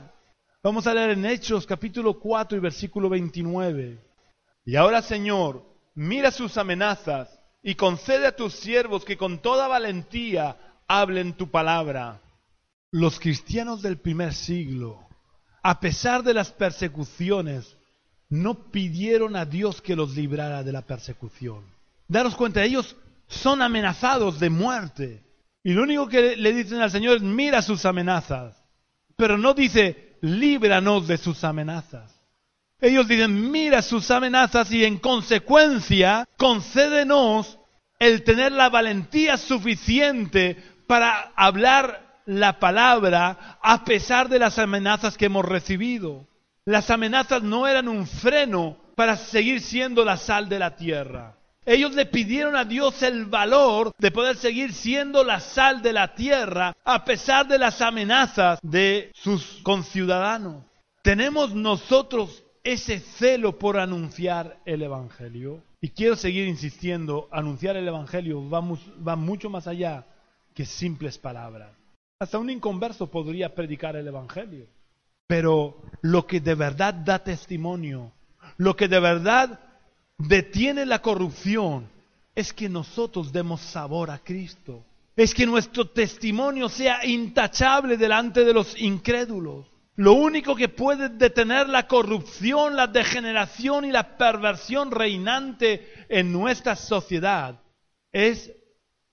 Vamos 0.62 0.88
a 0.88 0.94
leer 0.94 1.12
en 1.12 1.26
Hechos 1.26 1.66
capítulo 1.66 2.20
4 2.20 2.58
y 2.58 2.62
versículo 2.62 3.08
29. 3.08 3.98
Y 4.66 4.76
ahora 4.76 5.02
Señor, 5.02 5.64
mira 5.96 6.32
sus 6.32 6.58
amenazas 6.58 7.40
y 7.62 7.76
concede 7.76 8.28
a 8.28 8.36
tus 8.36 8.54
siervos 8.56 9.06
que 9.06 9.16
con 9.18 9.40
toda 9.40 9.68
valentía 9.68 10.58
hablen 10.88 11.34
tu 11.34 11.50
palabra. 11.50 12.20
Los 12.92 13.20
cristianos 13.20 13.82
del 13.82 13.98
primer 13.98 14.34
siglo, 14.34 15.08
a 15.62 15.80
pesar 15.80 16.24
de 16.24 16.34
las 16.34 16.52
persecuciones, 16.52 17.78
no 18.30 18.72
pidieron 18.72 19.36
a 19.36 19.46
Dios 19.46 19.82
que 19.82 19.96
los 19.96 20.16
librara 20.16 20.64
de 20.64 20.72
la 20.72 20.82
persecución. 20.82 21.64
Daros 22.08 22.36
cuenta, 22.36 22.64
ellos 22.64 22.96
son 23.28 23.62
amenazados 23.62 24.40
de 24.40 24.50
muerte. 24.50 25.24
Y 25.64 25.74
lo 25.74 25.84
único 25.84 26.08
que 26.08 26.36
le 26.36 26.54
dicen 26.54 26.82
al 26.82 26.90
Señor 26.90 27.18
es, 27.18 27.22
mira 27.22 27.62
sus 27.62 27.86
amenazas. 27.86 28.56
Pero 29.16 29.38
no 29.38 29.54
dice, 29.54 30.18
líbranos 30.22 31.08
de 31.08 31.18
sus 31.18 31.44
amenazas. 31.44 32.16
Ellos 32.82 33.08
dicen, 33.08 33.52
mira 33.52 33.82
sus 33.82 34.10
amenazas 34.10 34.72
y 34.72 34.86
en 34.86 34.98
consecuencia 34.98 36.28
concédenos 36.38 37.60
el 38.00 38.24
tener 38.24 38.54
la 38.54 38.70
valentía 38.70 39.38
suficiente 39.38 40.58
para 40.88 41.34
hablar 41.36 42.09
la 42.30 42.60
palabra 42.60 43.58
a 43.60 43.84
pesar 43.84 44.30
de 44.30 44.38
las 44.38 44.60
amenazas 44.60 45.18
que 45.18 45.26
hemos 45.26 45.44
recibido. 45.44 46.28
Las 46.64 46.92
amenazas 46.92 47.42
no 47.42 47.68
eran 47.68 47.88
un 47.88 48.06
freno 48.06 48.78
para 48.96 49.18
seguir 49.18 49.62
siendo 49.62 50.06
la 50.06 50.16
sal 50.16 50.48
de 50.48 50.60
la 50.60 50.76
tierra. 50.76 51.38
Ellos 51.66 51.96
le 51.96 52.06
pidieron 52.06 52.56
a 52.56 52.66
Dios 52.66 53.02
el 53.02 53.26
valor 53.26 53.94
de 53.98 54.12
poder 54.12 54.38
seguir 54.38 54.74
siendo 54.74 55.24
la 55.24 55.40
sal 55.40 55.82
de 55.82 55.92
la 55.92 56.14
tierra 56.14 56.78
a 56.86 57.04
pesar 57.04 57.48
de 57.48 57.58
las 57.58 57.82
amenazas 57.82 58.60
de 58.62 59.12
sus 59.16 59.60
conciudadanos. 59.64 60.64
¿Tenemos 61.02 61.56
nosotros 61.56 62.44
ese 62.64 63.00
celo 63.00 63.58
por 63.58 63.80
anunciar 63.80 64.60
el 64.66 64.84
Evangelio? 64.84 65.64
Y 65.82 65.90
quiero 65.90 66.16
seguir 66.16 66.48
insistiendo, 66.48 67.28
anunciar 67.32 67.76
el 67.76 67.88
Evangelio 67.88 68.48
va, 68.48 69.16
mucho 69.16 69.50
más 69.50 69.66
allá 69.66 70.06
que 70.54 70.66
simples 70.66 71.18
palabras. 71.18 71.79
Hasta 72.22 72.38
un 72.38 72.50
inconverso 72.50 73.10
podría 73.10 73.56
predicar 73.56 73.96
el 73.96 74.06
Evangelio. 74.06 74.68
Pero 75.26 75.82
lo 76.02 76.28
que 76.28 76.42
de 76.42 76.54
verdad 76.54 76.94
da 76.94 77.20
testimonio, 77.20 78.12
lo 78.58 78.76
que 78.76 78.90
de 78.90 79.00
verdad 79.00 79.58
detiene 80.18 80.86
la 80.86 81.02
corrupción 81.02 81.88
es 82.36 82.52
que 82.52 82.68
nosotros 82.68 83.32
demos 83.32 83.62
sabor 83.62 84.12
a 84.12 84.20
Cristo. 84.20 84.84
Es 85.16 85.34
que 85.34 85.46
nuestro 85.46 85.92
testimonio 85.92 86.68
sea 86.68 87.06
intachable 87.06 87.96
delante 87.96 88.44
de 88.44 88.54
los 88.54 88.78
incrédulos. 88.82 89.66
Lo 89.96 90.12
único 90.12 90.58
que 90.58 90.68
puede 90.68 91.08
detener 91.08 91.70
la 91.70 91.88
corrupción, 91.88 92.76
la 92.76 92.88
degeneración 92.88 93.86
y 93.86 93.92
la 93.94 94.18
perversión 94.18 94.92
reinante 94.92 95.88
en 96.10 96.34
nuestra 96.34 96.76
sociedad 96.76 97.62
es 98.12 98.52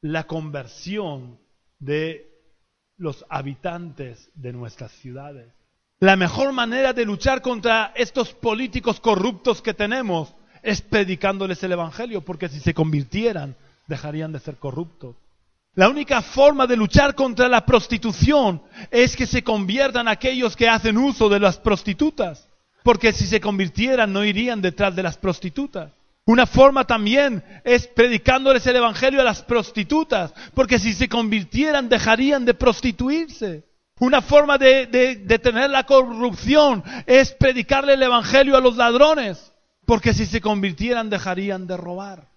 la 0.01 0.27
conversión 0.27 1.39
de 1.79 2.26
los 2.99 3.25
habitantes 3.29 4.31
de 4.35 4.53
nuestras 4.53 4.93
ciudades. 4.93 5.53
La 5.99 6.17
mejor 6.17 6.53
manera 6.53 6.93
de 6.93 7.05
luchar 7.05 7.41
contra 7.41 7.93
estos 7.95 8.33
políticos 8.33 9.01
corruptos 9.01 9.63
que 9.63 9.75
tenemos 9.75 10.35
es 10.63 10.83
predicándoles 10.83 11.63
el 11.63 11.73
Evangelio, 11.73 12.23
porque 12.23 12.49
si 12.49 12.61
se 12.61 12.75
convirtieran, 12.75 13.57
dejarían 13.87 14.33
de 14.33 14.41
ser 14.41 14.57
corruptos. 14.57 15.17
La 15.75 15.89
única 15.89 16.23
forma 16.23 16.67
de 16.67 16.77
luchar 16.77 17.15
contra 17.15 17.49
la 17.49 17.65
prostitución 17.65 18.63
es 18.91 19.15
que 19.15 19.27
se 19.27 19.45
conviertan 19.45 20.09
aquellos 20.09 20.57
que 20.57 20.69
hacen 20.69 20.97
uso 20.97 21.29
de 21.29 21.39
las 21.39 21.59
prostitutas, 21.59 22.49
porque 22.83 23.13
si 23.13 23.27
se 23.27 23.41
convirtieran 23.41 24.13
no 24.13 24.25
irían 24.25 24.63
detrás 24.63 24.97
de 24.97 25.03
las 25.03 25.19
prostitutas. 25.19 25.93
Una 26.27 26.45
forma 26.45 26.85
también 26.85 27.45
es 27.63 27.87
predicándoles 27.87 28.67
el 28.67 28.75
Evangelio 28.77 29.21
a 29.21 29.25
las 29.25 29.43
prostitutas, 29.43 30.35
porque 30.55 30.81
si 30.81 30.93
se 30.93 31.09
convirtieran 31.09 31.89
dejarían 31.89 32.45
de 32.45 32.55
prostituirse. 32.55 33.65
Una 34.01 34.21
forma 34.21 34.59
de, 34.59 34.87
de 34.87 35.39
tener 35.39 35.71
la 35.71 35.87
corrupción 35.87 36.83
es 37.07 37.33
predicarle 37.33 37.95
el 37.95 38.03
Evangelio 38.03 38.57
a 38.57 38.61
los 38.61 38.77
ladrones, 38.77 39.53
porque 39.87 40.13
si 40.13 40.27
se 40.27 40.41
convirtieran 40.41 41.09
dejarían 41.09 41.69
de 41.69 41.77
robar. 41.77 42.29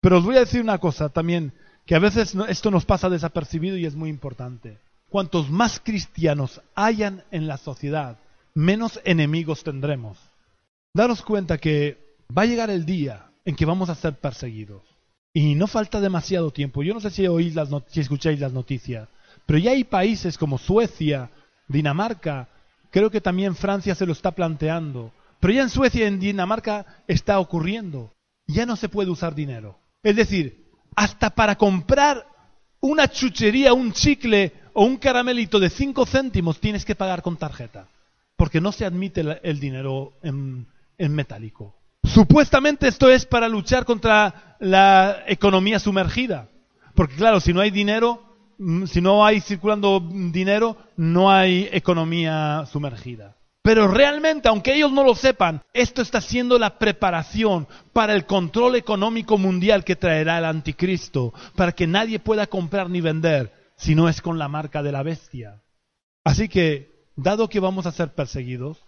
Pero 0.00 0.18
os 0.18 0.24
voy 0.24 0.36
a 0.36 0.40
decir 0.40 0.60
una 0.60 0.78
cosa 0.78 1.08
también, 1.08 1.52
que 1.86 1.94
a 1.94 2.00
veces 2.00 2.34
esto 2.48 2.72
nos 2.72 2.84
pasa 2.84 3.08
desapercibido 3.08 3.76
y 3.76 3.86
es 3.86 3.94
muy 3.94 4.10
importante. 4.10 4.78
Cuantos 5.08 5.48
más 5.48 5.80
cristianos 5.80 6.60
hayan 6.74 7.22
en 7.30 7.46
la 7.46 7.56
sociedad, 7.56 8.18
menos 8.52 9.00
enemigos 9.04 9.62
tendremos. 9.62 10.18
Daros 10.92 11.22
cuenta 11.22 11.56
que 11.56 12.16
va 12.36 12.42
a 12.42 12.46
llegar 12.46 12.68
el 12.68 12.84
día 12.84 13.27
en 13.48 13.56
que 13.56 13.64
vamos 13.64 13.88
a 13.88 13.94
ser 13.94 14.12
perseguidos. 14.12 14.82
Y 15.32 15.54
no 15.54 15.66
falta 15.66 16.02
demasiado 16.02 16.50
tiempo. 16.50 16.82
Yo 16.82 16.92
no 16.92 17.00
sé 17.00 17.08
si 17.08 17.26
oís 17.26 17.54
las 17.54 17.70
si 17.86 18.00
escucháis 18.00 18.38
las 18.40 18.52
noticias, 18.52 19.08
pero 19.46 19.58
ya 19.58 19.70
hay 19.70 19.84
países 19.84 20.36
como 20.36 20.58
Suecia, 20.58 21.30
Dinamarca, 21.66 22.48
creo 22.90 23.10
que 23.10 23.22
también 23.22 23.56
Francia 23.56 23.94
se 23.94 24.04
lo 24.04 24.12
está 24.12 24.32
planteando, 24.32 25.12
pero 25.40 25.54
ya 25.54 25.62
en 25.62 25.70
Suecia 25.70 26.04
y 26.04 26.08
en 26.08 26.20
Dinamarca 26.20 26.84
está 27.06 27.38
ocurriendo. 27.40 28.12
Ya 28.46 28.66
no 28.66 28.76
se 28.76 28.90
puede 28.90 29.10
usar 29.10 29.34
dinero. 29.34 29.78
Es 30.02 30.16
decir, 30.16 30.66
hasta 30.94 31.30
para 31.30 31.56
comprar 31.56 32.26
una 32.80 33.08
chuchería, 33.08 33.72
un 33.72 33.94
chicle 33.94 34.52
o 34.74 34.84
un 34.84 34.98
caramelito 34.98 35.58
de 35.58 35.70
5 35.70 36.04
céntimos 36.04 36.60
tienes 36.60 36.84
que 36.84 36.94
pagar 36.94 37.22
con 37.22 37.38
tarjeta. 37.38 37.88
Porque 38.36 38.60
no 38.60 38.72
se 38.72 38.84
admite 38.84 39.22
el 39.42 39.58
dinero 39.58 40.12
en 40.22 40.66
metálico. 40.98 41.77
Supuestamente 42.04 42.88
esto 42.88 43.10
es 43.10 43.26
para 43.26 43.48
luchar 43.48 43.84
contra 43.84 44.56
la 44.60 45.24
economía 45.26 45.78
sumergida. 45.78 46.48
Porque 46.94 47.16
claro, 47.16 47.40
si 47.40 47.52
no 47.52 47.60
hay 47.60 47.70
dinero, 47.70 48.22
mm, 48.58 48.86
si 48.86 49.00
no 49.00 49.24
hay 49.24 49.40
circulando 49.40 50.00
dinero, 50.00 50.76
no 50.96 51.30
hay 51.30 51.68
economía 51.72 52.64
sumergida. 52.70 53.36
Pero 53.62 53.86
realmente, 53.86 54.48
aunque 54.48 54.74
ellos 54.74 54.92
no 54.92 55.04
lo 55.04 55.14
sepan, 55.14 55.62
esto 55.74 56.00
está 56.00 56.20
siendo 56.20 56.58
la 56.58 56.78
preparación 56.78 57.68
para 57.92 58.14
el 58.14 58.24
control 58.24 58.76
económico 58.76 59.36
mundial 59.36 59.84
que 59.84 59.94
traerá 59.94 60.38
el 60.38 60.46
anticristo, 60.46 61.34
para 61.54 61.72
que 61.72 61.86
nadie 61.86 62.18
pueda 62.18 62.46
comprar 62.46 62.88
ni 62.88 63.00
vender 63.00 63.52
si 63.76 63.94
no 63.94 64.08
es 64.08 64.22
con 64.22 64.38
la 64.38 64.48
marca 64.48 64.82
de 64.82 64.92
la 64.92 65.02
bestia. 65.02 65.62
Así 66.24 66.48
que, 66.48 67.10
dado 67.16 67.48
que 67.48 67.60
vamos 67.60 67.86
a 67.86 67.92
ser 67.92 68.14
perseguidos, 68.14 68.78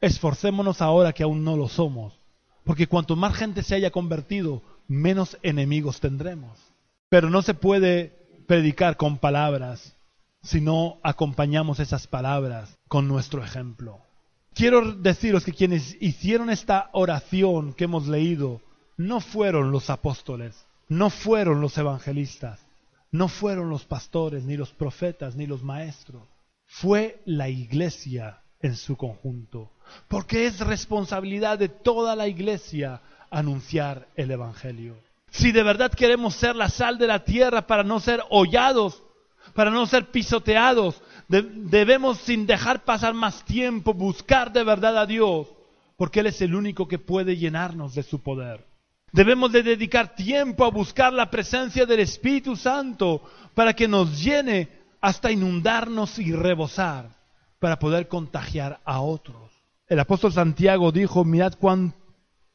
esforcémonos 0.00 0.82
ahora 0.82 1.12
que 1.12 1.22
aún 1.22 1.44
no 1.44 1.56
lo 1.56 1.68
somos, 1.68 2.15
porque 2.66 2.88
cuanto 2.88 3.14
más 3.14 3.36
gente 3.36 3.62
se 3.62 3.76
haya 3.76 3.92
convertido, 3.92 4.60
menos 4.88 5.38
enemigos 5.42 6.00
tendremos. 6.00 6.58
Pero 7.08 7.30
no 7.30 7.40
se 7.40 7.54
puede 7.54 8.42
predicar 8.48 8.96
con 8.96 9.18
palabras 9.18 9.96
si 10.42 10.60
no 10.60 10.98
acompañamos 11.04 11.78
esas 11.78 12.08
palabras 12.08 12.76
con 12.88 13.06
nuestro 13.06 13.44
ejemplo. 13.44 14.00
Quiero 14.52 14.92
deciros 14.96 15.44
que 15.44 15.52
quienes 15.52 15.96
hicieron 16.00 16.50
esta 16.50 16.90
oración 16.92 17.72
que 17.72 17.84
hemos 17.84 18.08
leído 18.08 18.60
no 18.96 19.20
fueron 19.20 19.70
los 19.70 19.88
apóstoles, 19.88 20.66
no 20.88 21.08
fueron 21.08 21.60
los 21.60 21.78
evangelistas, 21.78 22.58
no 23.12 23.28
fueron 23.28 23.70
los 23.70 23.84
pastores, 23.84 24.42
ni 24.42 24.56
los 24.56 24.72
profetas, 24.72 25.36
ni 25.36 25.46
los 25.46 25.62
maestros. 25.62 26.24
Fue 26.66 27.22
la 27.26 27.48
iglesia 27.48 28.42
en 28.60 28.76
su 28.76 28.96
conjunto, 28.96 29.70
porque 30.08 30.46
es 30.46 30.60
responsabilidad 30.60 31.58
de 31.58 31.68
toda 31.68 32.16
la 32.16 32.28
iglesia 32.28 33.00
anunciar 33.30 34.08
el 34.16 34.30
Evangelio. 34.30 34.96
Si 35.30 35.52
de 35.52 35.62
verdad 35.62 35.92
queremos 35.92 36.34
ser 36.34 36.56
la 36.56 36.68
sal 36.68 36.98
de 36.98 37.06
la 37.06 37.24
tierra 37.24 37.66
para 37.66 37.82
no 37.82 38.00
ser 38.00 38.22
hollados, 38.30 39.02
para 39.54 39.70
no 39.70 39.86
ser 39.86 40.10
pisoteados, 40.10 41.02
debemos 41.28 42.18
sin 42.18 42.46
dejar 42.46 42.84
pasar 42.84 43.14
más 43.14 43.44
tiempo 43.44 43.94
buscar 43.94 44.52
de 44.52 44.64
verdad 44.64 44.98
a 44.98 45.06
Dios, 45.06 45.48
porque 45.96 46.20
Él 46.20 46.26
es 46.26 46.40
el 46.40 46.54
único 46.54 46.88
que 46.88 46.98
puede 46.98 47.36
llenarnos 47.36 47.94
de 47.94 48.02
su 48.02 48.20
poder. 48.22 48.64
Debemos 49.12 49.52
de 49.52 49.62
dedicar 49.62 50.14
tiempo 50.14 50.64
a 50.64 50.70
buscar 50.70 51.12
la 51.12 51.30
presencia 51.30 51.86
del 51.86 52.00
Espíritu 52.00 52.56
Santo 52.56 53.22
para 53.54 53.72
que 53.72 53.88
nos 53.88 54.22
llene 54.22 54.68
hasta 55.00 55.30
inundarnos 55.30 56.18
y 56.18 56.32
rebosar, 56.32 57.15
para 57.58 57.78
poder 57.78 58.08
contagiar 58.08 58.80
a 58.84 59.00
otros. 59.00 59.50
El 59.88 60.00
apóstol 60.00 60.32
Santiago 60.32 60.92
dijo, 60.92 61.24
mirad 61.24 61.54
cuán 61.58 61.94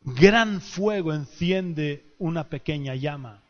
gran 0.02 0.62
fuego 0.62 1.14
enciende 1.14 2.14
una 2.20 2.50
pequeña 2.50 2.96
llama. 2.96 3.42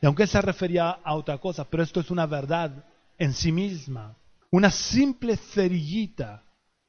Y 0.00 0.06
aunque 0.06 0.26
se 0.26 0.40
refería 0.40 0.90
a 0.90 1.14
otra 1.14 1.38
cosa, 1.38 1.64
pero 1.64 1.82
esto 1.82 2.00
es 2.00 2.10
una 2.10 2.26
verdad 2.26 2.84
en 3.18 3.34
sí 3.34 3.52
misma. 3.52 4.16
Una 4.50 4.70
simple 4.70 5.36
cerillita 5.36 6.42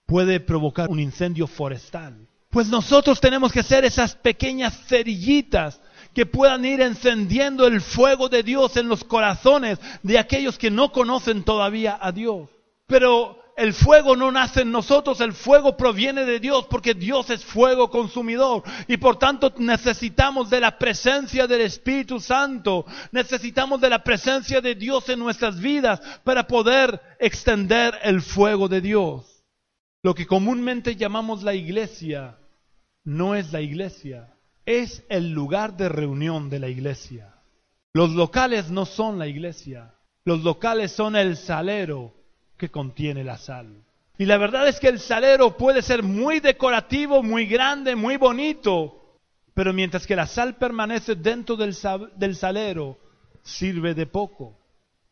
puede 0.06 0.40
provocar 0.40 0.90
un 0.90 1.00
incendio 1.00 1.48
forestal. 1.48 2.28
Pues 2.50 2.68
nosotros 2.68 3.22
tenemos 3.22 3.52
que 3.52 3.64
ser 3.64 3.86
esas 3.86 4.16
pequeñas 4.16 4.78
cerillitas 4.88 5.80
que 6.14 6.26
puedan 6.26 6.66
ir 6.66 6.82
encendiendo 6.82 7.66
el 7.66 7.80
fuego 7.80 8.28
de 8.28 8.44
Dios 8.44 8.76
en 8.76 8.90
los 8.90 9.06
corazones 9.06 9.80
de 10.04 10.20
aquellos 10.20 10.58
que 10.58 10.70
no 10.70 10.92
conocen 10.92 11.44
todavía 11.44 11.98
a 12.02 12.12
Dios. 12.12 12.50
Pero 12.88 13.41
el 13.58 13.74
fuego 13.74 14.16
no 14.16 14.32
nace 14.32 14.62
en 14.62 14.72
nosotros, 14.72 15.22
el 15.22 15.34
fuego 15.34 15.78
proviene 15.78 16.26
de 16.26 16.40
Dios 16.40 16.66
porque 16.70 16.94
Dios 16.94 17.30
es 17.30 17.44
fuego 17.44 17.90
consumidor 17.90 18.64
y 18.88 18.98
por 18.98 19.18
tanto 19.18 19.54
necesitamos 19.58 20.50
de 20.50 20.60
la 20.60 20.78
presencia 20.78 21.48
del 21.48 21.62
Espíritu 21.62 22.20
Santo, 22.20 22.86
necesitamos 23.12 23.82
de 23.82 23.90
la 23.90 24.04
presencia 24.04 24.62
de 24.62 24.76
Dios 24.76 25.10
en 25.10 25.20
nuestras 25.20 25.60
vidas 25.60 26.02
para 26.24 26.48
poder 26.48 27.02
extender 27.20 27.94
el 28.04 28.22
fuego 28.22 28.68
de 28.68 28.82
Dios. 28.82 29.44
Lo 30.04 30.16
que 30.16 30.26
comúnmente 30.26 30.96
llamamos 30.96 31.44
la 31.44 31.54
iglesia 31.54 32.38
no 33.04 33.36
es 33.36 33.52
la 33.52 33.62
iglesia, 33.62 34.34
es 34.66 35.04
el 35.10 35.32
lugar 35.32 35.78
de 35.78 35.90
reunión 35.90 36.50
de 36.50 36.60
la 36.60 36.70
iglesia. 36.70 37.36
Los 37.94 38.12
locales 38.12 38.72
no 38.72 38.86
son 38.86 39.20
la 39.20 39.28
iglesia, 39.28 39.96
los 40.24 40.44
locales 40.44 40.92
son 40.92 41.16
el 41.16 41.36
salero 41.38 42.21
que 42.62 42.70
contiene 42.70 43.24
la 43.24 43.40
sal. 43.40 43.84
Y 44.20 44.26
la 44.26 44.38
verdad 44.38 44.68
es 44.68 44.80
que 44.80 44.88
el 44.88 45.00
salero 45.00 45.58
puede 45.58 45.82
ser 45.82 46.04
muy 46.04 46.40
decorativo, 46.40 47.24
muy 47.24 47.48
grande, 47.48 47.96
muy 47.96 48.18
bonito, 48.18 49.18
pero 49.56 49.74
mientras 49.74 50.06
que 50.06 50.16
la 50.16 50.28
sal 50.28 50.58
permanece 50.58 51.16
dentro 51.16 51.56
del, 51.56 51.74
salero, 51.74 53.00
sirve 53.42 53.96
de 53.96 54.06
poco. 54.06 54.60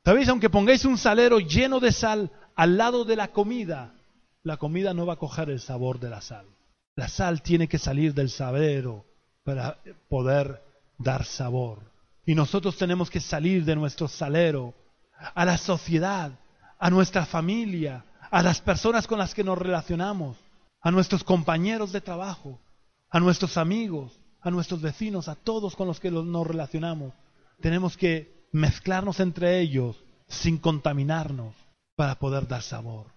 ¿Sabéis? 0.05 0.29
Aunque 0.29 0.51
pongáis 0.51 0.85
un 0.85 0.99
salero 0.99 1.39
lleno 1.39 1.79
de 1.79 1.91
sal 1.91 2.31
al 2.55 2.77
lado 2.77 3.03
de 3.03 3.15
la 3.15 3.29
comida, 3.29 3.95
la 4.43 4.57
comida 4.57 4.93
no 4.93 5.07
va 5.07 5.13
a 5.13 5.23
coger 5.25 5.49
el 5.49 5.59
sabor 5.59 5.99
de 5.99 6.11
la 6.11 6.21
sal. 6.21 6.45
La 6.95 7.07
sal 7.07 7.41
tiene 7.41 7.67
que 7.67 7.79
salir 7.79 8.13
del 8.13 8.29
salero 8.29 9.05
para 9.43 9.79
poder 10.07 10.61
dar 10.99 11.25
sabor. 11.25 11.79
Y 12.27 12.35
nosotros 12.35 12.77
tenemos 12.77 13.09
que 13.09 13.19
salir 13.19 13.65
de 13.65 13.75
nuestro 13.75 14.07
salero 14.07 14.75
a 15.33 15.45
la 15.45 15.57
sociedad, 15.57 16.31
a 16.79 16.89
nuestra 16.89 17.25
familia, 17.25 18.05
a 18.31 18.41
las 18.41 18.61
personas 18.61 19.05
con 19.05 19.19
las 19.19 19.35
que 19.35 19.43
nos 19.43 19.57
relacionamos, 19.57 20.37
a 20.81 20.91
nuestros 20.91 21.23
compañeros 21.23 21.91
de 21.91 22.01
trabajo, 22.01 22.59
a 23.09 23.19
nuestros 23.19 23.57
amigos, 23.57 24.19
a 24.41 24.49
nuestros 24.49 24.81
vecinos, 24.81 25.27
a 25.27 25.35
todos 25.35 25.75
con 25.75 25.87
los 25.87 25.99
que 25.99 26.09
nos 26.11 26.47
relacionamos. 26.47 27.13
Tenemos 27.59 27.97
que 27.97 28.47
mezclarnos 28.51 29.19
entre 29.19 29.59
ellos 29.59 29.97
sin 30.27 30.57
contaminarnos 30.57 31.53
para 31.95 32.15
poder 32.15 32.47
dar 32.47 32.61
sabor, 32.61 33.07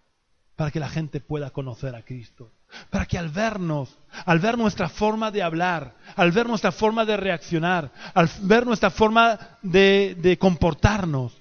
para 0.56 0.70
que 0.70 0.80
la 0.80 0.88
gente 0.88 1.20
pueda 1.20 1.50
conocer 1.50 1.94
a 1.94 2.02
Cristo, 2.02 2.50
para 2.90 3.06
que 3.06 3.18
al 3.18 3.28
vernos, 3.28 3.96
al 4.24 4.40
ver 4.40 4.58
nuestra 4.58 4.88
forma 4.88 5.30
de 5.30 5.42
hablar, 5.42 5.94
al 6.16 6.32
ver 6.32 6.48
nuestra 6.48 6.72
forma 6.72 7.04
de 7.04 7.16
reaccionar, 7.16 7.92
al 8.14 8.28
ver 8.42 8.66
nuestra 8.66 8.90
forma 8.90 9.38
de, 9.62 10.36
comportarnos, 10.40 11.32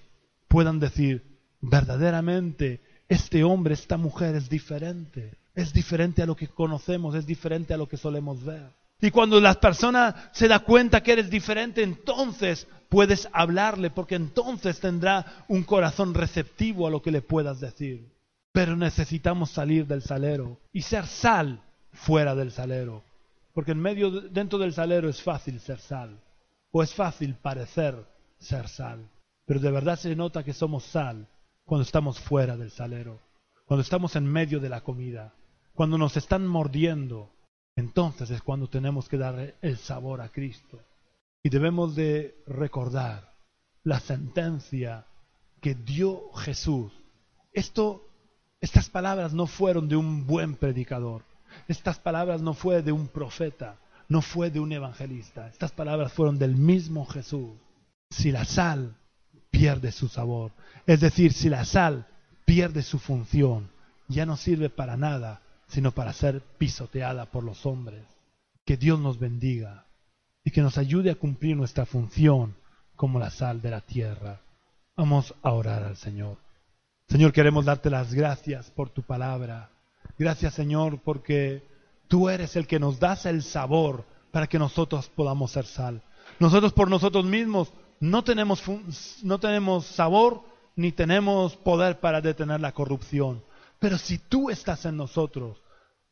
puedan 0.48 0.80
decir, 0.80 1.31
verdaderamente 1.62 2.82
este 3.08 3.44
hombre, 3.44 3.74
esta 3.74 3.98
mujer 3.98 4.36
es 4.36 4.50
diferente. 4.50 5.38
Es 5.54 5.74
diferente 5.74 6.22
a 6.22 6.26
lo 6.26 6.36
que 6.36 6.48
conocemos, 6.48 7.14
es 7.16 7.26
diferente 7.26 7.74
a 7.74 7.78
lo 7.78 7.88
que 7.88 7.98
solemos 7.98 8.44
ver. 8.44 8.72
Y 9.02 9.12
cuando 9.12 9.40
la 9.42 9.56
persona 9.56 10.30
se 10.32 10.48
da 10.48 10.60
cuenta 10.60 11.02
que 11.02 11.14
eres 11.14 11.30
diferente, 11.30 11.84
entonces 11.84 12.68
puedes 12.88 13.28
hablarle, 13.34 13.90
porque 13.90 14.16
entonces 14.16 14.80
tendrá 14.80 15.44
un 15.48 15.64
corazón 15.64 16.14
receptivo 16.14 16.88
a 16.88 16.92
lo 16.92 17.02
que 17.02 17.12
le 17.12 17.22
puedas 17.22 17.60
decir. 17.60 18.08
Pero 18.54 18.76
necesitamos 18.76 19.52
salir 19.52 19.88
del 19.88 20.04
salero 20.04 20.60
y 20.72 20.84
ser 20.84 21.08
sal 21.08 21.62
fuera 21.92 22.36
del 22.36 22.52
salero. 22.52 23.04
Porque 23.54 23.72
en 23.72 23.80
medio, 23.82 24.12
dentro 24.12 24.60
del 24.60 24.74
salero 24.74 25.10
es 25.10 25.22
fácil 25.22 25.60
ser 25.60 25.80
sal, 25.80 26.20
o 26.72 26.84
es 26.84 26.94
fácil 26.94 27.36
parecer 27.36 27.96
ser 28.40 28.68
sal. 28.70 29.10
Pero 29.46 29.60
de 29.60 29.72
verdad 29.72 29.98
se 29.98 30.16
nota 30.16 30.44
que 30.44 30.54
somos 30.54 30.84
sal 30.84 31.28
cuando 31.72 31.84
estamos 31.84 32.20
fuera 32.20 32.58
del 32.58 32.70
salero, 32.70 33.22
cuando 33.64 33.82
estamos 33.82 34.18
en 34.18 34.26
medio 34.26 34.60
de 34.60 34.68
la 34.68 34.82
comida, 34.82 35.34
cuando 35.74 35.98
nos 35.98 36.18
están 36.18 36.46
mordiendo, 36.46 37.32
entonces 37.78 38.30
es 38.30 38.42
cuando 38.42 38.68
tenemos 38.68 39.08
que 39.08 39.18
dar 39.18 39.56
el 39.62 39.78
sabor 39.78 40.20
a 40.20 40.28
Cristo. 40.28 40.82
Y 41.42 41.48
debemos 41.48 41.96
de 41.96 42.36
recordar 42.46 43.36
la 43.86 44.02
sentencia 44.02 45.06
que 45.62 45.74
dio 45.74 46.34
Jesús. 46.34 46.92
Esto, 47.54 48.06
estas 48.60 48.90
palabras 48.90 49.34
no 49.34 49.48
fueron 49.48 49.88
de 49.88 49.96
un 49.96 50.28
buen 50.28 50.58
predicador. 50.58 51.24
Estas 51.70 52.00
palabras 52.00 52.42
no 52.42 52.54
fue 52.54 52.82
de 52.82 52.92
un 52.92 53.08
profeta, 53.08 53.80
no 54.10 54.22
fue 54.22 54.52
de 54.52 54.60
un 54.60 54.74
evangelista. 54.74 55.48
Estas 55.48 55.72
palabras 55.72 56.12
fueron 56.12 56.38
del 56.38 56.58
mismo 56.58 57.06
Jesús. 57.06 57.54
Si 58.10 58.30
la 58.30 58.44
sal 58.44 58.98
pierde 59.52 59.92
su 59.92 60.08
sabor. 60.08 60.52
Es 60.88 61.02
decir, 61.02 61.34
si 61.34 61.50
la 61.50 61.66
sal 61.66 62.08
pierde 62.46 62.82
su 62.82 62.98
función, 62.98 63.70
ya 64.08 64.26
no 64.26 64.38
sirve 64.38 64.70
para 64.70 64.98
nada, 64.98 65.42
sino 65.68 65.92
para 65.92 66.14
ser 66.14 66.42
pisoteada 66.58 67.26
por 67.26 67.44
los 67.44 67.66
hombres. 67.66 68.04
Que 68.66 68.78
Dios 68.78 69.00
nos 69.00 69.20
bendiga 69.20 69.86
y 70.44 70.52
que 70.52 70.62
nos 70.62 70.78
ayude 70.78 71.12
a 71.12 71.16
cumplir 71.16 71.56
nuestra 71.56 71.86
función 71.86 72.56
como 72.96 73.20
la 73.20 73.30
sal 73.30 73.62
de 73.62 73.72
la 73.72 73.82
tierra. 73.82 74.40
Vamos 74.96 75.34
a 75.42 75.52
orar 75.52 75.84
al 75.84 75.98
Señor. 75.98 76.38
Señor, 77.08 77.34
queremos 77.34 77.66
darte 77.66 77.90
las 77.90 78.14
gracias 78.14 78.72
por 78.72 78.90
tu 78.90 79.04
palabra. 79.04 79.70
Gracias, 80.18 80.54
Señor, 80.54 81.00
porque 81.04 81.64
tú 82.08 82.30
eres 82.30 82.56
el 82.56 82.68
que 82.68 82.80
nos 82.80 83.00
das 83.00 83.26
el 83.26 83.44
sabor 83.44 84.06
para 84.32 84.48
que 84.48 84.60
nosotros 84.60 85.10
podamos 85.10 85.52
ser 85.52 85.66
sal. 85.66 86.02
Nosotros 86.40 86.74
por 86.74 86.90
nosotros 86.90 87.26
mismos 87.26 87.72
no 88.02 88.24
tenemos, 88.24 88.64
no 89.22 89.40
tenemos 89.40 89.86
sabor 89.86 90.44
ni 90.76 90.92
tenemos 90.92 91.56
poder 91.56 92.00
para 92.00 92.20
detener 92.20 92.60
la 92.60 92.72
corrupción. 92.72 93.44
Pero 93.80 93.98
si 93.98 94.18
tú 94.18 94.50
estás 94.50 94.86
en 94.86 94.98
nosotros, 94.98 95.62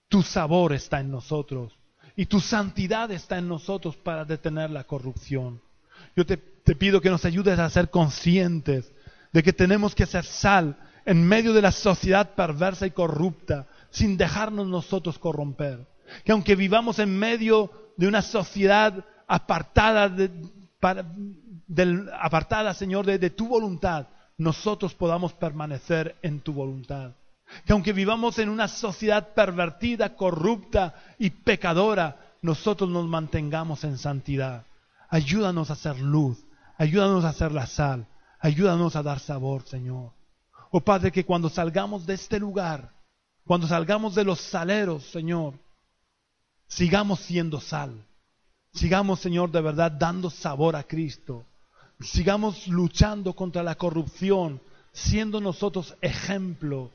tu 0.07 0.21
sabor 0.21 0.73
está 0.73 0.99
en 0.99 1.09
nosotros 1.09 1.73
y 2.15 2.27
tu 2.27 2.39
santidad 2.39 3.11
está 3.11 3.39
en 3.39 3.47
nosotros 3.47 3.97
para 3.97 4.23
detener 4.23 4.69
la 4.69 4.83
corrupción. 4.83 5.61
Yo 6.15 6.25
te, 6.27 6.37
te 6.37 6.75
pido 6.75 7.01
que 7.01 7.09
nos 7.09 7.25
ayudes 7.25 7.57
a 7.57 7.69
ser 7.71 7.89
conscientes 7.89 8.91
de 9.33 9.41
que 9.41 9.51
tenemos 9.51 9.95
que 9.95 10.05
ser 10.05 10.25
sal 10.25 10.77
en 11.05 11.27
medio 11.27 11.53
de 11.53 11.63
la 11.63 11.71
sociedad 11.71 12.35
perversa 12.35 12.85
y 12.85 12.91
corrupta, 12.91 13.67
sin 13.89 14.15
dejarnos 14.15 14.67
nosotros 14.67 15.17
corromper. 15.17 15.87
Que 16.23 16.33
aunque 16.33 16.55
vivamos 16.55 16.99
en 16.99 17.17
medio 17.17 17.71
de 17.97 18.07
una 18.07 18.21
sociedad 18.21 19.05
apartada, 19.27 20.07
de, 20.09 20.29
apartada 20.81 22.73
Señor, 22.73 23.05
de 23.05 23.29
tu 23.29 23.47
voluntad, 23.47 24.07
nosotros 24.37 24.93
podamos 24.95 25.33
permanecer 25.33 26.15
en 26.21 26.39
tu 26.39 26.53
voluntad. 26.53 27.11
Que 27.65 27.73
aunque 27.73 27.93
vivamos 27.93 28.39
en 28.39 28.49
una 28.49 28.67
sociedad 28.67 29.33
pervertida, 29.33 30.15
corrupta 30.15 30.95
y 31.17 31.31
pecadora, 31.31 32.35
nosotros 32.41 32.89
nos 32.89 33.05
mantengamos 33.05 33.83
en 33.83 33.97
santidad. 33.97 34.65
Ayúdanos 35.09 35.69
a 35.69 35.73
hacer 35.73 35.99
luz, 35.99 36.45
ayúdanos 36.77 37.25
a 37.25 37.29
hacer 37.29 37.51
la 37.51 37.65
sal, 37.65 38.07
ayúdanos 38.39 38.95
a 38.95 39.03
dar 39.03 39.19
sabor, 39.19 39.63
Señor. 39.67 40.13
Oh 40.71 40.81
Padre, 40.81 41.11
que 41.11 41.25
cuando 41.25 41.49
salgamos 41.49 42.05
de 42.05 42.13
este 42.13 42.39
lugar, 42.39 42.93
cuando 43.45 43.67
salgamos 43.67 44.13
de 44.13 44.23
los 44.23 44.39
saleros, 44.39 45.03
Señor, 45.05 45.55
sigamos 46.67 47.19
siendo 47.21 47.59
sal. 47.59 48.05
Sigamos, 48.79 49.19
Señor, 49.19 49.51
de 49.51 49.59
verdad 49.59 49.91
dando 49.91 50.29
sabor 50.29 50.77
a 50.77 50.83
Cristo. 50.83 51.43
Sigamos 51.99 52.65
luchando 52.69 53.33
contra 53.33 53.61
la 53.61 53.75
corrupción, 53.75 54.61
siendo 54.93 55.41
nosotros 55.41 55.97
ejemplo, 55.99 56.89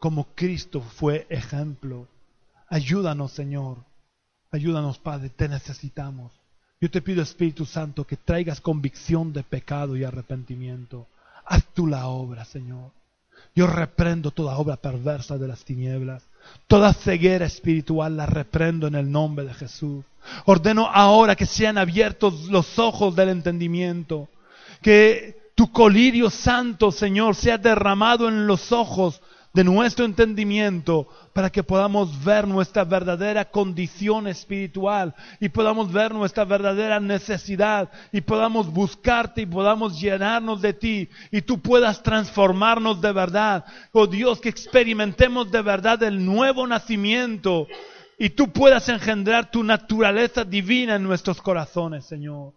como 0.00 0.24
Cristo 0.34 0.80
fue 0.80 1.28
ejemplo. 1.30 2.08
Ayúdanos, 2.68 3.30
Señor. 3.30 3.76
Ayúdanos, 4.50 4.98
Padre, 4.98 5.30
te 5.30 5.48
necesitamos. 5.48 6.32
Yo 6.80 6.90
te 6.90 7.00
pido, 7.02 7.22
Espíritu 7.22 7.66
Santo, 7.66 8.04
que 8.04 8.16
traigas 8.16 8.60
convicción 8.60 9.32
de 9.32 9.44
pecado 9.44 9.96
y 9.96 10.02
arrepentimiento. 10.02 11.06
Haz 11.46 11.64
tú 11.72 11.86
la 11.86 12.08
obra, 12.08 12.44
Señor. 12.46 12.90
Yo 13.54 13.68
reprendo 13.68 14.32
toda 14.32 14.58
obra 14.58 14.76
perversa 14.76 15.38
de 15.38 15.46
las 15.46 15.64
tinieblas. 15.64 16.24
Toda 16.66 16.92
ceguera 16.94 17.46
espiritual 17.46 18.16
la 18.16 18.26
reprendo 18.26 18.88
en 18.88 18.96
el 18.96 19.08
nombre 19.08 19.44
de 19.44 19.54
Jesús. 19.54 20.04
Ordeno 20.44 20.88
ahora 20.92 21.36
que 21.36 21.46
sean 21.46 21.78
abiertos 21.78 22.48
los 22.48 22.78
ojos 22.78 23.14
del 23.14 23.30
entendimiento. 23.30 24.28
Que 24.82 25.52
tu 25.54 25.72
colirio 25.72 26.30
santo, 26.30 26.92
Señor, 26.92 27.34
sea 27.34 27.58
derramado 27.58 28.28
en 28.28 28.46
los 28.46 28.72
ojos 28.72 29.20
de 29.54 29.64
nuestro 29.64 30.04
entendimiento 30.04 31.08
para 31.32 31.50
que 31.50 31.62
podamos 31.62 32.22
ver 32.24 32.46
nuestra 32.46 32.84
verdadera 32.84 33.46
condición 33.46 34.28
espiritual 34.28 35.14
y 35.40 35.48
podamos 35.48 35.90
ver 35.90 36.14
nuestra 36.14 36.44
verdadera 36.44 37.00
necesidad 37.00 37.90
y 38.12 38.20
podamos 38.20 38.72
buscarte 38.72 39.42
y 39.42 39.46
podamos 39.46 40.00
llenarnos 40.00 40.60
de 40.60 40.74
ti 40.74 41.08
y 41.32 41.42
tú 41.42 41.60
puedas 41.60 42.02
transformarnos 42.02 43.00
de 43.00 43.12
verdad. 43.12 43.64
Oh 43.92 44.06
Dios, 44.06 44.40
que 44.40 44.48
experimentemos 44.48 45.50
de 45.50 45.62
verdad 45.62 46.02
el 46.02 46.24
nuevo 46.24 46.66
nacimiento 46.66 47.66
y 48.18 48.30
tú 48.30 48.50
puedas 48.52 48.88
engendrar 48.88 49.50
tu 49.50 49.62
naturaleza 49.62 50.44
divina 50.44 50.96
en 50.96 51.04
nuestros 51.04 51.40
corazones, 51.40 52.04
Señor. 52.04 52.54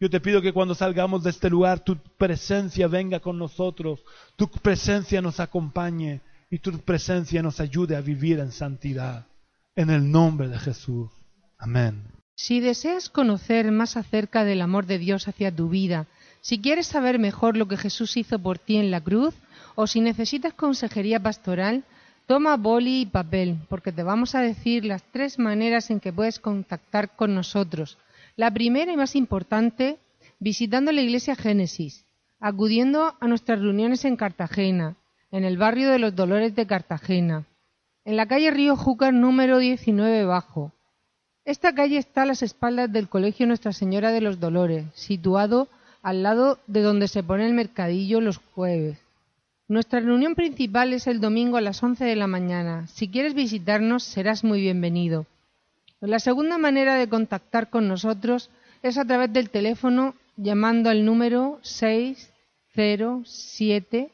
Yo 0.00 0.08
te 0.08 0.20
pido 0.20 0.40
que 0.40 0.52
cuando 0.52 0.74
salgamos 0.74 1.22
de 1.22 1.30
este 1.30 1.50
lugar, 1.50 1.80
tu 1.80 1.98
presencia 2.16 2.86
venga 2.88 3.20
con 3.20 3.36
nosotros, 3.36 4.00
tu 4.36 4.48
presencia 4.48 5.20
nos 5.20 5.40
acompañe 5.40 6.22
y 6.50 6.60
tu 6.60 6.72
presencia 6.80 7.42
nos 7.42 7.60
ayude 7.60 7.96
a 7.96 8.00
vivir 8.00 8.38
en 8.38 8.52
santidad. 8.52 9.26
En 9.76 9.90
el 9.90 10.10
nombre 10.10 10.48
de 10.48 10.58
Jesús. 10.58 11.10
Amén. 11.58 12.02
Si 12.36 12.60
deseas 12.60 13.10
conocer 13.10 13.70
más 13.72 13.96
acerca 13.96 14.44
del 14.44 14.62
amor 14.62 14.86
de 14.86 14.98
Dios 14.98 15.28
hacia 15.28 15.54
tu 15.54 15.68
vida, 15.68 16.06
si 16.40 16.60
quieres 16.60 16.86
saber 16.86 17.18
mejor 17.18 17.56
lo 17.56 17.68
que 17.68 17.76
Jesús 17.76 18.16
hizo 18.16 18.38
por 18.38 18.58
ti 18.58 18.76
en 18.76 18.90
la 18.90 19.00
cruz, 19.00 19.34
o 19.74 19.86
si 19.86 20.00
necesitas 20.00 20.54
consejería 20.54 21.20
pastoral, 21.20 21.84
toma 22.28 22.58
boli 22.58 23.00
y 23.00 23.06
papel, 23.06 23.56
porque 23.70 23.90
te 23.90 24.02
vamos 24.02 24.34
a 24.34 24.42
decir 24.42 24.84
las 24.84 25.02
tres 25.02 25.38
maneras 25.38 25.90
en 25.90 25.98
que 25.98 26.12
puedes 26.12 26.38
contactar 26.38 27.16
con 27.16 27.34
nosotros 27.34 27.96
la 28.36 28.52
primera 28.52 28.92
y 28.92 28.96
más 28.98 29.16
importante, 29.16 29.98
visitando 30.38 30.92
la 30.92 31.00
iglesia 31.00 31.34
Génesis, 31.34 32.04
acudiendo 32.38 33.14
a 33.18 33.26
nuestras 33.26 33.60
reuniones 33.60 34.04
en 34.04 34.16
Cartagena, 34.16 34.96
en 35.32 35.44
el 35.44 35.56
barrio 35.56 35.90
de 35.90 35.98
los 35.98 36.14
Dolores 36.14 36.54
de 36.54 36.66
Cartagena, 36.66 37.46
en 38.04 38.16
la 38.16 38.26
calle 38.26 38.50
Río 38.50 38.76
Júcar 38.76 39.14
número 39.14 39.58
19 39.58 40.24
bajo. 40.24 40.72
Esta 41.46 41.74
calle 41.74 41.96
está 41.96 42.22
a 42.22 42.26
las 42.26 42.42
espaldas 42.42 42.92
del 42.92 43.08
Colegio 43.08 43.46
Nuestra 43.46 43.72
Señora 43.72 44.12
de 44.12 44.20
los 44.20 44.38
Dolores, 44.38 44.84
situado 44.94 45.66
al 46.02 46.22
lado 46.22 46.58
de 46.66 46.82
donde 46.82 47.08
se 47.08 47.22
pone 47.22 47.46
el 47.46 47.54
mercadillo 47.54 48.20
los 48.20 48.36
jueves. 48.36 48.98
Nuestra 49.68 50.00
reunión 50.00 50.34
principal 50.34 50.92
es 50.94 51.06
el 51.06 51.20
domingo 51.20 51.58
a 51.58 51.60
las 51.60 51.82
11 51.82 52.02
de 52.02 52.16
la 52.16 52.26
mañana. 52.26 52.86
Si 52.86 53.08
quieres 53.08 53.34
visitarnos, 53.34 54.02
serás 54.02 54.42
muy 54.42 54.62
bienvenido. 54.62 55.26
La 56.00 56.20
segunda 56.20 56.56
manera 56.56 56.94
de 56.94 57.06
contactar 57.06 57.68
con 57.68 57.86
nosotros 57.86 58.48
es 58.82 58.96
a 58.96 59.04
través 59.04 59.30
del 59.30 59.50
teléfono 59.50 60.14
llamando 60.38 60.88
al 60.88 61.04
número 61.04 61.58
607 61.60 64.10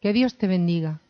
Que 0.00 0.12
Dios 0.14 0.38
te 0.38 0.46
bendiga. 0.46 1.02